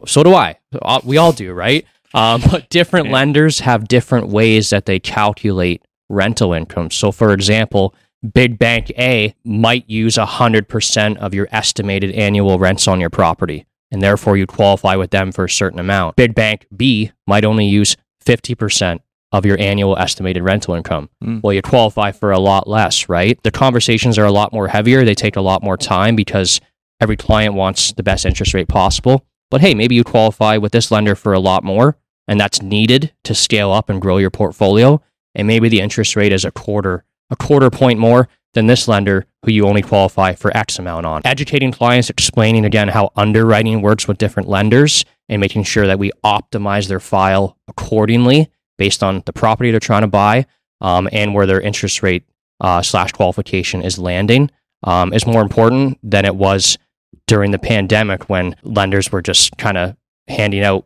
So 0.06 0.24
do 0.24 0.34
I. 0.34 0.58
We 1.04 1.18
all 1.18 1.32
do, 1.32 1.54
right? 1.54 1.86
Um, 2.14 2.42
but 2.52 2.70
different 2.70 3.08
yeah. 3.08 3.14
lenders 3.14 3.62
have 3.62 3.88
different 3.88 4.28
ways 4.28 4.70
that 4.70 4.86
they 4.86 5.00
calculate 5.00 5.84
rental 6.10 6.54
income. 6.54 6.92
So, 6.92 7.12
for 7.12 7.34
example, 7.34 7.94
Big 8.34 8.60
Bank 8.60 8.92
A 8.98 9.34
might 9.46 9.90
use 9.90 10.16
100% 10.16 11.18
of 11.18 11.34
your 11.34 11.48
estimated 11.52 12.12
annual 12.12 12.60
rents 12.60 12.88
on 12.88 13.00
your 13.00 13.10
property, 13.10 13.66
and 13.92 14.02
therefore 14.02 14.36
you 14.36 14.46
qualify 14.46 14.96
with 14.96 15.12
them 15.12 15.32
for 15.32 15.46
a 15.46 15.50
certain 15.50 15.80
amount. 15.80 16.16
Big 16.18 16.36
Bank 16.36 16.68
B 16.76 17.12
might 17.28 17.46
only 17.46 17.66
use 17.66 17.96
50% 18.26 19.00
of 19.32 19.46
your 19.46 19.60
annual 19.60 19.98
estimated 19.98 20.44
rental 20.44 20.74
income. 20.74 21.10
Mm. 21.24 21.44
Well, 21.44 21.54
you 21.54 21.62
qualify 21.62 22.12
for 22.12 22.32
a 22.32 22.40
lot 22.40 22.68
less, 22.68 23.08
right? 23.08 23.42
The 23.44 23.52
conversations 23.52 24.18
are 24.18 24.26
a 24.26 24.32
lot 24.32 24.52
more 24.52 24.68
heavier. 24.68 25.06
They 25.06 25.16
take 25.16 25.36
a 25.36 25.42
lot 25.42 25.64
more 25.64 25.78
time 25.78 26.16
because 26.16 26.60
every 27.00 27.16
client 27.16 27.54
wants 27.54 27.94
the 27.94 28.04
best 28.04 28.26
interest 28.26 28.54
rate 28.54 28.68
possible. 28.68 29.26
But 29.52 29.62
hey, 29.62 29.74
maybe 29.74 29.96
you 29.96 30.04
qualify 30.04 30.58
with 30.58 30.72
this 30.72 30.92
lender 30.92 31.16
for 31.16 31.34
a 31.34 31.40
lot 31.40 31.64
more, 31.64 31.98
and 32.28 32.40
that's 32.40 32.62
needed 32.62 33.14
to 33.24 33.34
scale 33.34 33.72
up 33.72 33.90
and 33.90 34.02
grow 34.02 34.18
your 34.18 34.30
portfolio. 34.30 35.02
And 35.36 35.48
maybe 35.48 35.70
the 35.70 35.82
interest 35.82 36.16
rate 36.16 36.32
is 36.32 36.46
a 36.46 36.52
quarter, 36.52 37.04
a 37.30 37.36
quarter 37.36 37.70
point 37.70 38.00
more 38.00 38.28
than 38.54 38.68
this 38.68 38.88
lender 38.88 39.26
who 39.46 39.52
you 39.52 39.66
only 39.66 39.82
qualify 39.82 40.34
for 40.34 40.56
X 40.56 40.80
amount 40.80 41.06
on. 41.06 41.22
Educating 41.26 41.72
clients, 41.72 42.10
explaining 42.10 42.66
again 42.66 42.90
how 42.90 43.12
underwriting 43.16 43.82
works 43.82 44.08
with 44.08 44.18
different 44.18 44.50
lenders, 44.50 45.06
and 45.30 45.40
making 45.40 45.64
sure 45.64 45.88
that 45.88 46.00
we 46.00 46.12
optimize 46.24 46.88
their 46.88 47.00
file 47.00 47.58
accordingly 47.68 48.50
based 48.78 49.04
on 49.04 49.22
the 49.26 49.34
property 49.34 49.72
they're 49.72 49.80
trying 49.80 50.02
to 50.02 50.08
buy 50.08 50.46
um, 50.82 51.08
and 51.12 51.34
where 51.34 51.46
their 51.46 51.62
interest 51.62 52.02
rate 52.02 52.24
uh, 52.62 52.82
slash 52.82 53.12
qualification 53.12 53.82
is 53.82 54.00
landing 54.00 54.50
um, 54.84 55.14
is 55.14 55.26
more 55.26 55.42
important 55.42 56.00
than 56.04 56.26
it 56.26 56.36
was 56.36 56.78
during 57.28 57.52
the 57.52 57.60
pandemic 57.60 58.30
when 58.30 58.56
lenders 58.64 59.12
were 59.12 59.22
just 59.22 59.56
kind 59.58 59.78
of 59.78 59.96
handing 60.28 60.64
out 60.64 60.84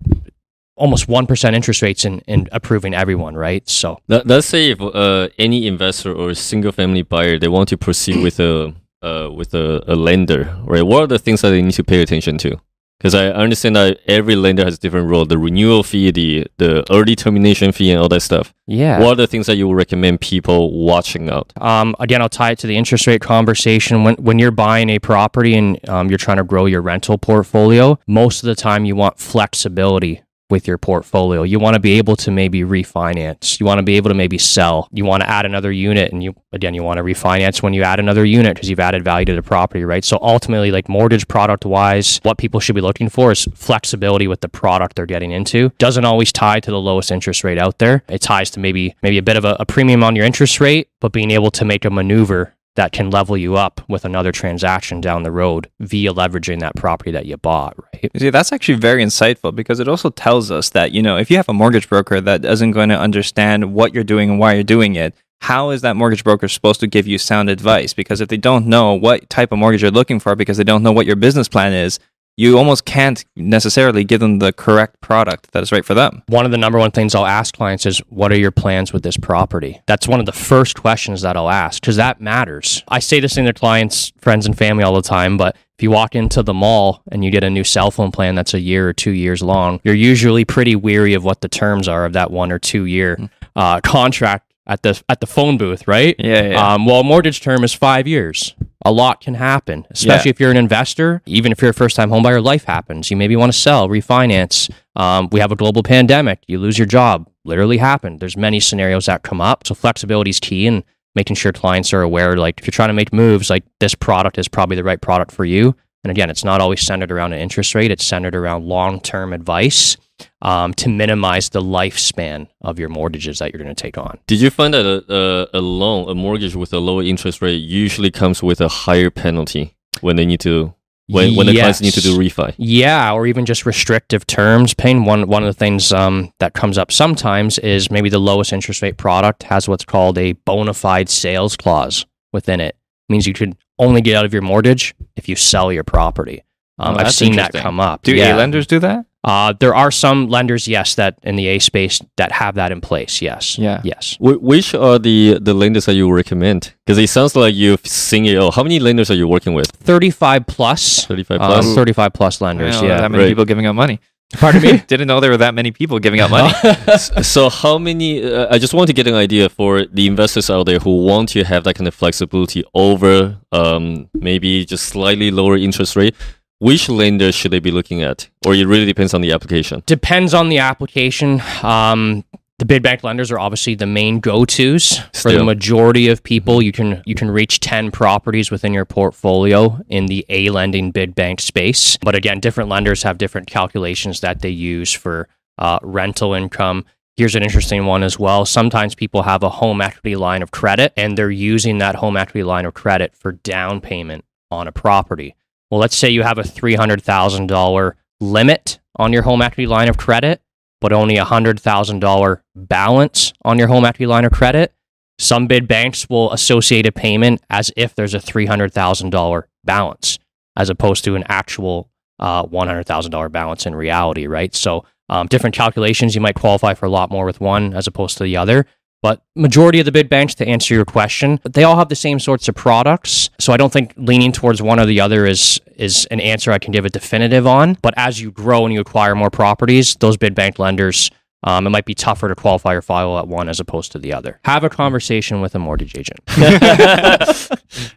almost 0.75 1.07
1% 1.07 1.53
interest 1.53 1.81
rates 1.81 2.03
and, 2.05 2.23
and 2.27 2.49
approving 2.51 2.93
everyone, 2.93 3.35
right? 3.35 3.67
So 3.69 3.99
let's 4.07 4.47
say 4.47 4.71
if 4.71 4.81
uh, 4.81 5.29
any 5.37 5.67
investor 5.67 6.13
or 6.13 6.33
single 6.33 6.71
family 6.71 7.03
buyer, 7.03 7.37
they 7.37 7.47
want 7.47 7.69
to 7.69 7.77
proceed 7.77 8.23
with 8.23 8.39
a, 8.39 8.73
uh, 9.01 9.29
with 9.31 9.53
a, 9.53 9.83
a 9.87 9.95
lender, 9.95 10.57
right? 10.63 10.81
What 10.81 11.03
are 11.03 11.07
the 11.07 11.19
things 11.19 11.41
that 11.41 11.49
they 11.49 11.61
need 11.61 11.73
to 11.73 11.83
pay 11.83 12.01
attention 12.01 12.37
to? 12.39 12.59
Because 13.03 13.15
I 13.15 13.27
understand 13.31 13.75
that 13.75 13.99
every 14.07 14.33
lender 14.37 14.63
has 14.63 14.75
a 14.75 14.79
different 14.79 15.09
role, 15.09 15.25
the 15.25 15.37
renewal 15.37 15.83
fee, 15.83 16.09
the 16.09 16.47
the 16.55 16.85
early 16.89 17.17
termination 17.17 17.73
fee, 17.73 17.91
and 17.91 17.99
all 17.99 18.07
that 18.07 18.21
stuff. 18.21 18.53
Yeah. 18.65 19.01
What 19.01 19.11
are 19.11 19.15
the 19.15 19.27
things 19.27 19.45
that 19.47 19.57
you 19.57 19.67
would 19.67 19.75
recommend 19.75 20.21
people 20.21 20.71
watching 20.71 21.29
out? 21.29 21.51
Um, 21.57 21.97
again, 21.99 22.21
I'll 22.21 22.29
tie 22.29 22.51
it 22.51 22.59
to 22.59 22.67
the 22.67 22.77
interest 22.77 23.05
rate 23.05 23.19
conversation. 23.19 24.05
When 24.05 24.15
when 24.15 24.39
you're 24.39 24.51
buying 24.51 24.89
a 24.89 24.99
property 24.99 25.53
and 25.53 25.77
um, 25.89 26.07
you're 26.07 26.17
trying 26.17 26.37
to 26.37 26.45
grow 26.45 26.65
your 26.65 26.81
rental 26.81 27.17
portfolio, 27.17 27.99
most 28.07 28.41
of 28.41 28.47
the 28.47 28.55
time 28.55 28.85
you 28.85 28.95
want 28.95 29.19
flexibility 29.19 30.21
with 30.53 30.67
your 30.67 30.77
portfolio. 30.77 31.41
You 31.41 31.57
want 31.57 31.73
to 31.73 31.79
be 31.79 31.97
able 31.97 32.15
to 32.17 32.29
maybe 32.29 32.61
refinance. 32.61 33.59
You 33.59 33.65
want 33.65 33.79
to 33.79 33.83
be 33.83 33.97
able 33.97 34.09
to 34.11 34.13
maybe 34.13 34.37
sell. 34.37 34.87
You 34.91 35.03
want 35.03 35.23
to 35.23 35.29
add 35.29 35.47
another 35.47 35.71
unit 35.71 36.11
and 36.13 36.23
you 36.23 36.35
again 36.51 36.75
you 36.75 36.83
want 36.83 36.99
to 36.99 37.03
refinance 37.03 37.63
when 37.63 37.73
you 37.73 37.81
add 37.81 37.99
another 37.99 38.23
unit 38.23 38.53
because 38.53 38.69
you've 38.69 38.79
added 38.79 39.03
value 39.03 39.25
to 39.25 39.33
the 39.33 39.41
property, 39.41 39.83
right? 39.83 40.05
So 40.05 40.19
ultimately 40.21 40.69
like 40.69 40.87
mortgage 40.87 41.27
product 41.27 41.65
wise, 41.65 42.19
what 42.21 42.37
people 42.37 42.59
should 42.59 42.75
be 42.75 42.81
looking 42.81 43.09
for 43.09 43.31
is 43.31 43.47
flexibility 43.55 44.27
with 44.27 44.41
the 44.41 44.47
product 44.47 44.95
they're 44.95 45.07
getting 45.07 45.31
into. 45.31 45.71
Doesn't 45.79 46.05
always 46.05 46.31
tie 46.31 46.59
to 46.59 46.69
the 46.69 46.79
lowest 46.79 47.11
interest 47.11 47.43
rate 47.43 47.57
out 47.57 47.79
there. 47.79 48.03
It 48.07 48.21
ties 48.21 48.51
to 48.51 48.59
maybe 48.59 48.95
maybe 49.01 49.17
a 49.17 49.23
bit 49.23 49.37
of 49.37 49.45
a, 49.45 49.57
a 49.59 49.65
premium 49.65 50.03
on 50.03 50.15
your 50.15 50.25
interest 50.25 50.59
rate, 50.59 50.87
but 51.01 51.11
being 51.11 51.31
able 51.31 51.49
to 51.49 51.65
make 51.65 51.83
a 51.83 51.89
maneuver 51.89 52.53
that 52.75 52.91
can 52.91 53.09
level 53.09 53.37
you 53.37 53.55
up 53.55 53.81
with 53.87 54.05
another 54.05 54.31
transaction 54.31 54.99
down 54.99 55.23
the 55.23 55.31
road 55.31 55.69
via 55.79 56.13
leveraging 56.13 56.59
that 56.59 56.75
property 56.75 57.11
that 57.11 57.25
you 57.25 57.37
bought, 57.37 57.75
right? 57.93 58.11
See, 58.17 58.29
that's 58.29 58.51
actually 58.51 58.79
very 58.79 59.03
insightful 59.03 59.55
because 59.55 59.79
it 59.79 59.87
also 59.87 60.09
tells 60.09 60.49
us 60.49 60.69
that, 60.71 60.91
you 60.91 61.01
know, 61.01 61.17
if 61.17 61.29
you 61.29 61.37
have 61.37 61.49
a 61.49 61.53
mortgage 61.53 61.87
broker 61.87 62.19
that 62.19 62.43
isn't 62.43 62.71
going 62.71 62.89
to 62.89 62.99
understand 62.99 63.73
what 63.73 63.93
you're 63.93 64.03
doing 64.03 64.31
and 64.31 64.39
why 64.39 64.53
you're 64.53 64.63
doing 64.63 64.95
it, 64.95 65.13
how 65.41 65.71
is 65.71 65.81
that 65.81 65.97
mortgage 65.97 66.23
broker 66.23 66.47
supposed 66.47 66.79
to 66.79 66.87
give 66.87 67.05
you 67.05 67.17
sound 67.17 67.49
advice? 67.49 67.93
Because 67.93 68.21
if 68.21 68.29
they 68.29 68.37
don't 68.37 68.65
know 68.65 68.93
what 68.93 69.29
type 69.29 69.51
of 69.51 69.59
mortgage 69.59 69.81
you're 69.81 69.91
looking 69.91 70.19
for, 70.19 70.35
because 70.35 70.55
they 70.55 70.63
don't 70.63 70.83
know 70.83 70.93
what 70.93 71.05
your 71.05 71.17
business 71.17 71.49
plan 71.49 71.73
is, 71.73 71.99
you 72.35 72.57
almost 72.57 72.85
can't 72.85 73.23
necessarily 73.35 74.03
give 74.03 74.19
them 74.19 74.39
the 74.39 74.53
correct 74.53 75.01
product 75.01 75.51
that 75.51 75.63
is 75.63 75.71
right 75.71 75.85
for 75.85 75.93
them. 75.93 76.23
One 76.27 76.45
of 76.45 76.51
the 76.51 76.57
number 76.57 76.79
one 76.79 76.91
things 76.91 77.13
I'll 77.13 77.25
ask 77.25 77.55
clients 77.55 77.85
is, 77.85 77.99
What 78.09 78.31
are 78.31 78.37
your 78.37 78.51
plans 78.51 78.91
with 78.91 79.03
this 79.03 79.17
property? 79.17 79.81
That's 79.85 80.07
one 80.07 80.19
of 80.19 80.25
the 80.25 80.31
first 80.31 80.79
questions 80.79 81.21
that 81.21 81.37
I'll 81.37 81.49
ask 81.49 81.81
because 81.81 81.95
that 81.97 82.21
matters. 82.21 82.83
I 82.87 82.99
say 82.99 83.19
this 83.19 83.37
in 83.37 83.43
their 83.43 83.53
clients, 83.53 84.11
friends, 84.19 84.45
and 84.45 84.57
family 84.57 84.83
all 84.83 84.95
the 84.95 85.01
time, 85.01 85.37
but 85.37 85.55
if 85.77 85.83
you 85.83 85.91
walk 85.91 86.15
into 86.15 86.43
the 86.43 86.53
mall 86.53 87.01
and 87.11 87.25
you 87.25 87.31
get 87.31 87.43
a 87.43 87.49
new 87.49 87.63
cell 87.63 87.91
phone 87.91 88.11
plan 88.11 88.35
that's 88.35 88.53
a 88.53 88.59
year 88.59 88.87
or 88.87 88.93
two 88.93 89.11
years 89.11 89.41
long, 89.41 89.79
you're 89.83 89.95
usually 89.95 90.45
pretty 90.45 90.75
weary 90.75 91.13
of 91.13 91.23
what 91.23 91.41
the 91.41 91.49
terms 91.49 91.87
are 91.87 92.05
of 92.05 92.13
that 92.13 92.31
one 92.31 92.51
or 92.51 92.59
two 92.59 92.85
year 92.85 93.17
mm. 93.17 93.29
uh, 93.55 93.81
contract 93.81 94.53
at 94.65 94.81
the 94.83 95.01
at 95.09 95.19
the 95.19 95.27
phone 95.27 95.57
booth, 95.57 95.87
right? 95.87 96.15
Yeah. 96.19 96.49
yeah. 96.49 96.73
Um, 96.73 96.85
well, 96.85 97.03
mortgage 97.03 97.41
term 97.41 97.63
is 97.63 97.73
five 97.73 98.07
years. 98.07 98.55
A 98.85 98.91
lot 98.91 99.21
can 99.21 99.35
happen, 99.35 99.85
especially 99.89 100.29
Yeah. 100.29 100.31
if 100.31 100.39
you're 100.39 100.51
an 100.51 100.57
investor. 100.57 101.21
Even 101.25 101.51
if 101.51 101.61
you're 101.61 101.71
a 101.71 101.73
first 101.73 101.95
time 101.95 102.09
homebuyer, 102.09 102.43
life 102.43 102.65
happens. 102.65 103.09
You 103.11 103.17
maybe 103.17 103.35
want 103.35 103.51
to 103.51 103.57
sell, 103.57 103.87
refinance. 103.89 104.69
Um, 104.95 105.29
we 105.31 105.39
have 105.39 105.51
a 105.51 105.55
global 105.55 105.83
pandemic. 105.83 106.39
You 106.47 106.59
lose 106.59 106.77
your 106.77 106.87
job. 106.87 107.27
Literally 107.45 107.77
happened. 107.77 108.19
There's 108.19 108.37
many 108.37 108.59
scenarios 108.59 109.05
that 109.07 109.23
come 109.23 109.41
up. 109.41 109.65
So 109.67 109.75
flexibility 109.75 110.29
is 110.29 110.39
key 110.39 110.67
and 110.67 110.83
making 111.15 111.35
sure 111.35 111.51
clients 111.51 111.93
are 111.93 112.01
aware. 112.01 112.35
Like 112.37 112.59
if 112.59 112.65
you're 112.67 112.71
trying 112.71 112.89
to 112.89 112.93
make 112.93 113.13
moves, 113.13 113.49
like 113.49 113.63
this 113.79 113.95
product 113.95 114.37
is 114.37 114.47
probably 114.47 114.75
the 114.75 114.83
right 114.83 114.99
product 115.01 115.31
for 115.31 115.45
you. 115.45 115.75
And 116.03 116.11
again, 116.11 116.29
it's 116.29 116.43
not 116.43 116.59
always 116.59 116.81
centered 116.81 117.11
around 117.11 117.33
an 117.33 117.39
interest 117.39 117.75
rate. 117.75 117.89
It's 117.91 118.05
centered 118.05 118.35
around 118.35 118.65
long 118.65 118.99
term 118.99 119.31
advice 119.31 119.95
um, 120.41 120.73
to 120.75 120.89
minimize 120.89 121.49
the 121.49 121.61
lifespan 121.61 122.47
of 122.61 122.79
your 122.79 122.89
mortgages 122.89 123.39
that 123.39 123.51
you're 123.53 123.61
going 123.63 123.73
to 123.73 123.81
take 123.81 123.97
on. 123.97 124.19
Did 124.27 124.41
you 124.41 124.49
find 124.49 124.73
that 124.73 124.85
a, 124.85 125.13
a, 125.53 125.59
a 125.59 125.61
loan, 125.61 126.09
a 126.09 126.15
mortgage 126.15 126.55
with 126.55 126.73
a 126.73 126.79
lower 126.79 127.03
interest 127.03 127.41
rate, 127.41 127.55
usually 127.55 128.11
comes 128.11 128.41
with 128.43 128.61
a 128.61 128.67
higher 128.67 129.09
penalty 129.09 129.75
when 130.01 130.15
they 130.15 130.25
need 130.25 130.39
to 130.41 130.73
when 131.07 131.35
when 131.35 131.47
the 131.47 131.53
clients 131.53 131.81
need 131.81 131.93
to 131.93 132.01
do 132.01 132.17
refi? 132.17 132.53
Yeah, 132.57 133.11
or 133.11 133.27
even 133.27 133.45
just 133.45 133.65
restrictive 133.65 134.25
terms. 134.25 134.73
Ping 134.73 135.05
one 135.05 135.27
one 135.27 135.43
of 135.43 135.47
the 135.47 135.59
things 135.59 135.91
um, 135.91 136.31
that 136.39 136.53
comes 136.53 136.77
up 136.77 136.91
sometimes 136.91 137.59
is 137.59 137.91
maybe 137.91 138.09
the 138.09 138.19
lowest 138.19 138.53
interest 138.53 138.81
rate 138.81 138.97
product 138.97 139.43
has 139.43 139.67
what's 139.67 139.85
called 139.85 140.17
a 140.17 140.31
bona 140.33 140.73
fide 140.73 141.09
sales 141.09 141.57
clause 141.57 142.05
within 142.31 142.59
it. 142.59 142.75
means 143.09 143.27
you 143.27 143.33
can 143.33 143.55
only 143.79 144.01
get 144.01 144.15
out 144.15 144.23
of 144.25 144.31
your 144.33 144.41
mortgage 144.41 144.95
if 145.15 145.27
you 145.27 145.35
sell 145.35 145.71
your 145.73 145.83
property. 145.83 146.43
Um, 146.79 146.95
Oh, 146.95 146.99
I've 146.99 147.11
seen 147.13 147.35
that 147.35 147.53
come 147.53 147.79
up. 147.79 148.01
Do 148.03 148.15
yeah. 148.15 148.35
A 148.35 148.37
lenders 148.37 148.65
do 148.65 148.79
that? 148.79 149.05
Uh, 149.23 149.53
there 149.59 149.73
are 149.73 149.89
some 149.91 150.27
lenders, 150.27 150.67
yes, 150.67 150.95
that 150.95 151.17
in 151.23 151.35
the 151.37 151.47
A 151.47 151.59
space 151.59 152.01
that 152.17 152.31
have 152.33 152.55
that 152.55 152.71
in 152.71 152.81
place. 152.81 153.21
Yes. 153.21 153.57
Yeah. 153.57 153.79
Yes. 153.83 154.17
Wh- 154.19 154.41
which 154.41 154.73
are 154.75 154.99
the 154.99 155.39
the 155.39 155.53
lenders 155.53 155.85
that 155.85 155.93
you 155.95 156.11
recommend? 156.11 156.73
Because 156.85 156.97
it 156.97 157.07
sounds 157.09 157.35
like 157.35 157.55
you've 157.55 157.85
seen 157.87 158.25
it. 158.25 158.37
all. 158.37 158.51
How 158.51 158.63
many 158.63 158.79
lenders 158.79 159.09
are 159.09 159.15
you 159.15 159.27
working 159.27 159.53
with? 159.53 159.67
35 159.71 160.45
plus. 160.47 161.05
Thirty 161.05 161.23
five 161.23 161.39
Uh, 161.41 161.47
plus. 161.47 161.73
35 161.73 162.11
plus 162.13 162.41
lenders. 162.41 162.75
I 162.75 162.79
didn't 162.81 162.87
know 162.89 162.95
yeah. 162.95 163.01
that 163.01 163.11
many 163.11 163.23
Right. 163.23 163.29
people 163.29 163.45
giving 163.45 163.65
out 163.65 163.75
money. 163.75 163.99
Pardon 164.33 164.61
me? 164.63 164.81
Didn't 164.87 165.07
know 165.07 165.19
there 165.19 165.29
were 165.29 165.37
that 165.37 165.53
many 165.53 165.71
people 165.71 165.99
giving 165.99 166.19
out 166.19 166.31
money. 166.31 166.51
so 167.21 167.49
how 167.49 167.77
many? 167.77 168.23
Uh, 168.23 168.47
I 168.49 168.57
just 168.57 168.73
want 168.73 168.87
to 168.87 168.93
get 168.93 169.05
an 169.07 169.13
idea 169.13 169.47
for 169.47 169.85
the 169.85 170.07
investors 170.07 170.49
out 170.49 170.65
there 170.65 170.79
who 170.79 171.05
want 171.05 171.29
to 171.29 171.43
have 171.43 171.63
that 171.65 171.75
kind 171.75 171.87
of 171.87 171.93
flexibility 171.93 172.63
over 172.73 173.37
um, 173.51 174.09
maybe 174.13 174.65
just 174.65 174.85
slightly 174.87 175.29
lower 175.29 175.55
interest 175.55 175.95
rate. 175.95 176.15
Which 176.63 176.87
lender 176.87 177.33
should 177.33 177.51
they 177.51 177.59
be 177.59 177.71
looking 177.71 178.03
at, 178.03 178.29
or 178.45 178.55
it 178.55 178.65
really 178.65 178.85
depends 178.85 179.13
on 179.13 179.19
the 179.19 179.33
application? 179.33 179.83
depends 179.85 180.33
on 180.33 180.47
the 180.47 180.59
application. 180.59 181.41
Um, 181.61 182.23
the 182.57 182.63
big 182.63 182.81
bank 182.81 183.03
lenders 183.03 183.31
are 183.31 183.39
obviously 183.39 183.75
the 183.75 183.85
main 183.85 184.21
go-tos 184.21 184.99
for 185.13 185.33
the 185.33 185.43
majority 185.43 186.07
of 186.07 186.23
people. 186.23 186.61
You 186.61 186.71
can 186.71 187.03
you 187.05 187.15
can 187.15 187.29
reach 187.29 187.59
ten 187.59 187.91
properties 187.91 188.49
within 188.49 188.71
your 188.71 188.85
portfolio 188.85 189.81
in 189.89 190.05
the 190.05 190.25
A 190.29 190.51
lending 190.51 190.91
big 190.91 191.15
bank 191.15 191.41
space. 191.41 191.97
But 191.97 192.15
again, 192.15 192.39
different 192.39 192.69
lenders 192.69 193.03
have 193.03 193.17
different 193.17 193.47
calculations 193.47 194.21
that 194.21 194.39
they 194.39 194.49
use 194.49 194.93
for 194.93 195.27
uh, 195.57 195.79
rental 195.81 196.33
income. 196.33 196.85
Here's 197.17 197.35
an 197.35 197.43
interesting 197.43 197.85
one 197.85 198.03
as 198.03 198.17
well. 198.17 198.45
Sometimes 198.45 198.95
people 198.95 199.23
have 199.23 199.43
a 199.43 199.49
home 199.49 199.81
equity 199.81 200.15
line 200.15 200.41
of 200.41 200.51
credit 200.51 200.93
and 200.95 201.17
they're 201.17 201.29
using 201.29 201.79
that 201.79 201.95
home 201.95 202.15
equity 202.15 202.43
line 202.43 202.65
of 202.65 202.73
credit 202.73 203.17
for 203.17 203.33
down 203.33 203.81
payment 203.81 204.23
on 204.49 204.69
a 204.69 204.71
property. 204.71 205.35
Well, 205.73 205.79
let's 205.79 205.97
say 205.97 206.11
you 206.11 206.21
have 206.21 206.37
a 206.37 206.43
$300,000 206.43 207.93
limit 208.21 208.79
on 208.95 209.11
your 209.11 209.23
home 209.23 209.41
equity 209.41 209.65
line 209.65 209.89
of 209.89 209.97
credit, 209.97 210.39
but 210.79 210.93
only 210.93 211.17
a 211.17 211.25
$100,000 211.25 212.41
balance 212.55 213.33
on 213.43 213.57
your 213.57 213.69
home 213.69 213.83
equity 213.83 214.05
line 214.05 214.23
of 214.23 214.31
credit. 214.31 214.71
Some 215.17 215.47
big 215.47 215.67
banks 215.67 216.07
will 216.07 216.31
associate 216.31 216.85
a 216.85 216.91
payment 216.91 217.41
as 217.49 217.71
if 217.75 217.95
there's 217.95 218.13
a 218.13 218.19
$300,000 218.19 219.43
balance, 219.63 220.19
as 220.55 220.69
opposed 220.69 221.03
to 221.05 221.15
an 221.15 221.23
actual 221.27 221.89
uh, 222.19 222.45
$100,000 222.45 223.31
balance 223.31 223.65
in 223.65 223.73
reality, 223.73 224.27
right? 224.27 224.53
So, 224.53 224.85
um, 225.09 225.25
different 225.25 225.55
calculations, 225.55 226.13
you 226.13 226.21
might 226.21 226.35
qualify 226.35 226.75
for 226.75 226.85
a 226.85 226.91
lot 226.91 227.09
more 227.09 227.25
with 227.25 227.41
one 227.41 227.73
as 227.73 227.87
opposed 227.87 228.19
to 228.19 228.25
the 228.25 228.37
other. 228.37 228.67
But 229.03 229.21
majority 229.35 229.79
of 229.79 229.85
the 229.85 229.91
big 229.91 230.09
banks, 230.09 230.33
to 230.35 230.47
answer 230.47 230.73
your 230.73 230.85
question, 230.85 231.41
they 231.43 231.65
all 231.65 231.75
have 231.75 231.89
the 231.89 231.95
same 231.95 232.19
sorts 232.19 232.47
of 232.47 232.55
products. 232.55 233.29
So 233.37 233.51
I 233.51 233.57
don't 233.57 233.71
think 233.71 233.93
leaning 233.97 234.31
towards 234.31 234.61
one 234.61 234.79
or 234.79 234.85
the 234.85 235.01
other 235.01 235.27
is 235.27 235.59
is 235.75 236.05
an 236.09 236.21
answer 236.21 236.51
I 236.51 236.59
can 236.59 236.71
give 236.71 236.85
a 236.85 236.89
definitive 236.89 237.45
on. 237.45 237.77
But 237.81 237.93
as 237.97 238.21
you 238.21 238.31
grow 238.31 238.63
and 238.65 238.73
you 238.73 238.79
acquire 238.79 239.13
more 239.13 239.29
properties, 239.29 239.95
those 239.95 240.15
big 240.15 240.35
bank 240.35 240.57
lenders, 240.57 241.11
um, 241.43 241.67
it 241.67 241.69
might 241.69 241.85
be 241.85 241.93
tougher 241.93 242.29
to 242.29 242.35
qualify 242.35 242.71
your 242.73 242.81
file 242.81 243.19
at 243.19 243.27
one 243.27 243.49
as 243.49 243.59
opposed 243.59 243.91
to 243.91 243.99
the 243.99 244.13
other. 244.13 244.39
Have 244.45 244.63
a 244.63 244.69
conversation 244.69 245.41
with 245.41 245.53
a 245.55 245.59
mortgage 245.59 245.97
agent. 245.97 246.19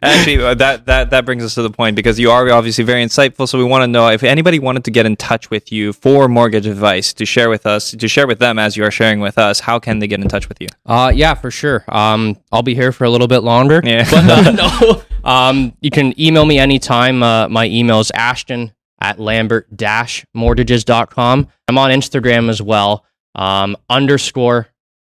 Actually, 0.01 0.43
uh, 0.43 0.53
that 0.55 0.85
that 0.85 1.11
that 1.11 1.25
brings 1.25 1.43
us 1.43 1.55
to 1.55 1.61
the 1.61 1.69
point 1.69 1.95
because 1.95 2.19
you 2.19 2.29
are 2.31 2.49
obviously 2.49 2.83
very 2.83 3.01
insightful. 3.03 3.47
So 3.47 3.57
we 3.57 3.63
want 3.63 3.83
to 3.83 3.87
know 3.87 4.09
if 4.09 4.23
anybody 4.23 4.59
wanted 4.59 4.83
to 4.85 4.91
get 4.91 5.05
in 5.05 5.15
touch 5.15 5.49
with 5.49 5.71
you 5.71 5.93
for 5.93 6.27
mortgage 6.27 6.67
advice 6.67 7.13
to 7.13 7.25
share 7.25 7.49
with 7.49 7.65
us, 7.65 7.91
to 7.91 8.07
share 8.07 8.27
with 8.27 8.39
them 8.39 8.59
as 8.59 8.75
you 8.75 8.83
are 8.83 8.91
sharing 8.91 9.21
with 9.21 9.37
us. 9.37 9.61
How 9.61 9.79
can 9.79 9.99
they 9.99 10.07
get 10.07 10.19
in 10.19 10.27
touch 10.27 10.49
with 10.49 10.59
you? 10.59 10.67
Uh, 10.85 11.11
yeah, 11.15 11.33
for 11.33 11.49
sure. 11.51 11.85
Um, 11.87 12.37
I'll 12.51 12.63
be 12.63 12.75
here 12.75 12.91
for 12.91 13.05
a 13.05 13.09
little 13.09 13.27
bit 13.27 13.43
longer. 13.43 13.81
Yeah. 13.83 14.05
But 14.17 14.29
uh, 14.29 14.51
no, 14.51 15.03
um, 15.23 15.73
you 15.79 15.91
can 15.91 16.19
email 16.19 16.43
me 16.45 16.57
anytime. 16.57 17.21
Uh, 17.21 17.47
my 17.49 17.65
email 17.65 17.99
is 17.99 18.09
ashton 18.11 18.71
at 18.99 19.19
lambert-mortgages.com. 19.19 21.47
I'm 21.67 21.77
on 21.77 21.91
Instagram 21.91 22.49
as 22.49 22.59
well. 22.61 23.05
Um, 23.37 23.77
underscore 23.89 24.67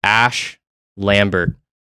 ash 0.04 0.60
lambert. 0.98 1.56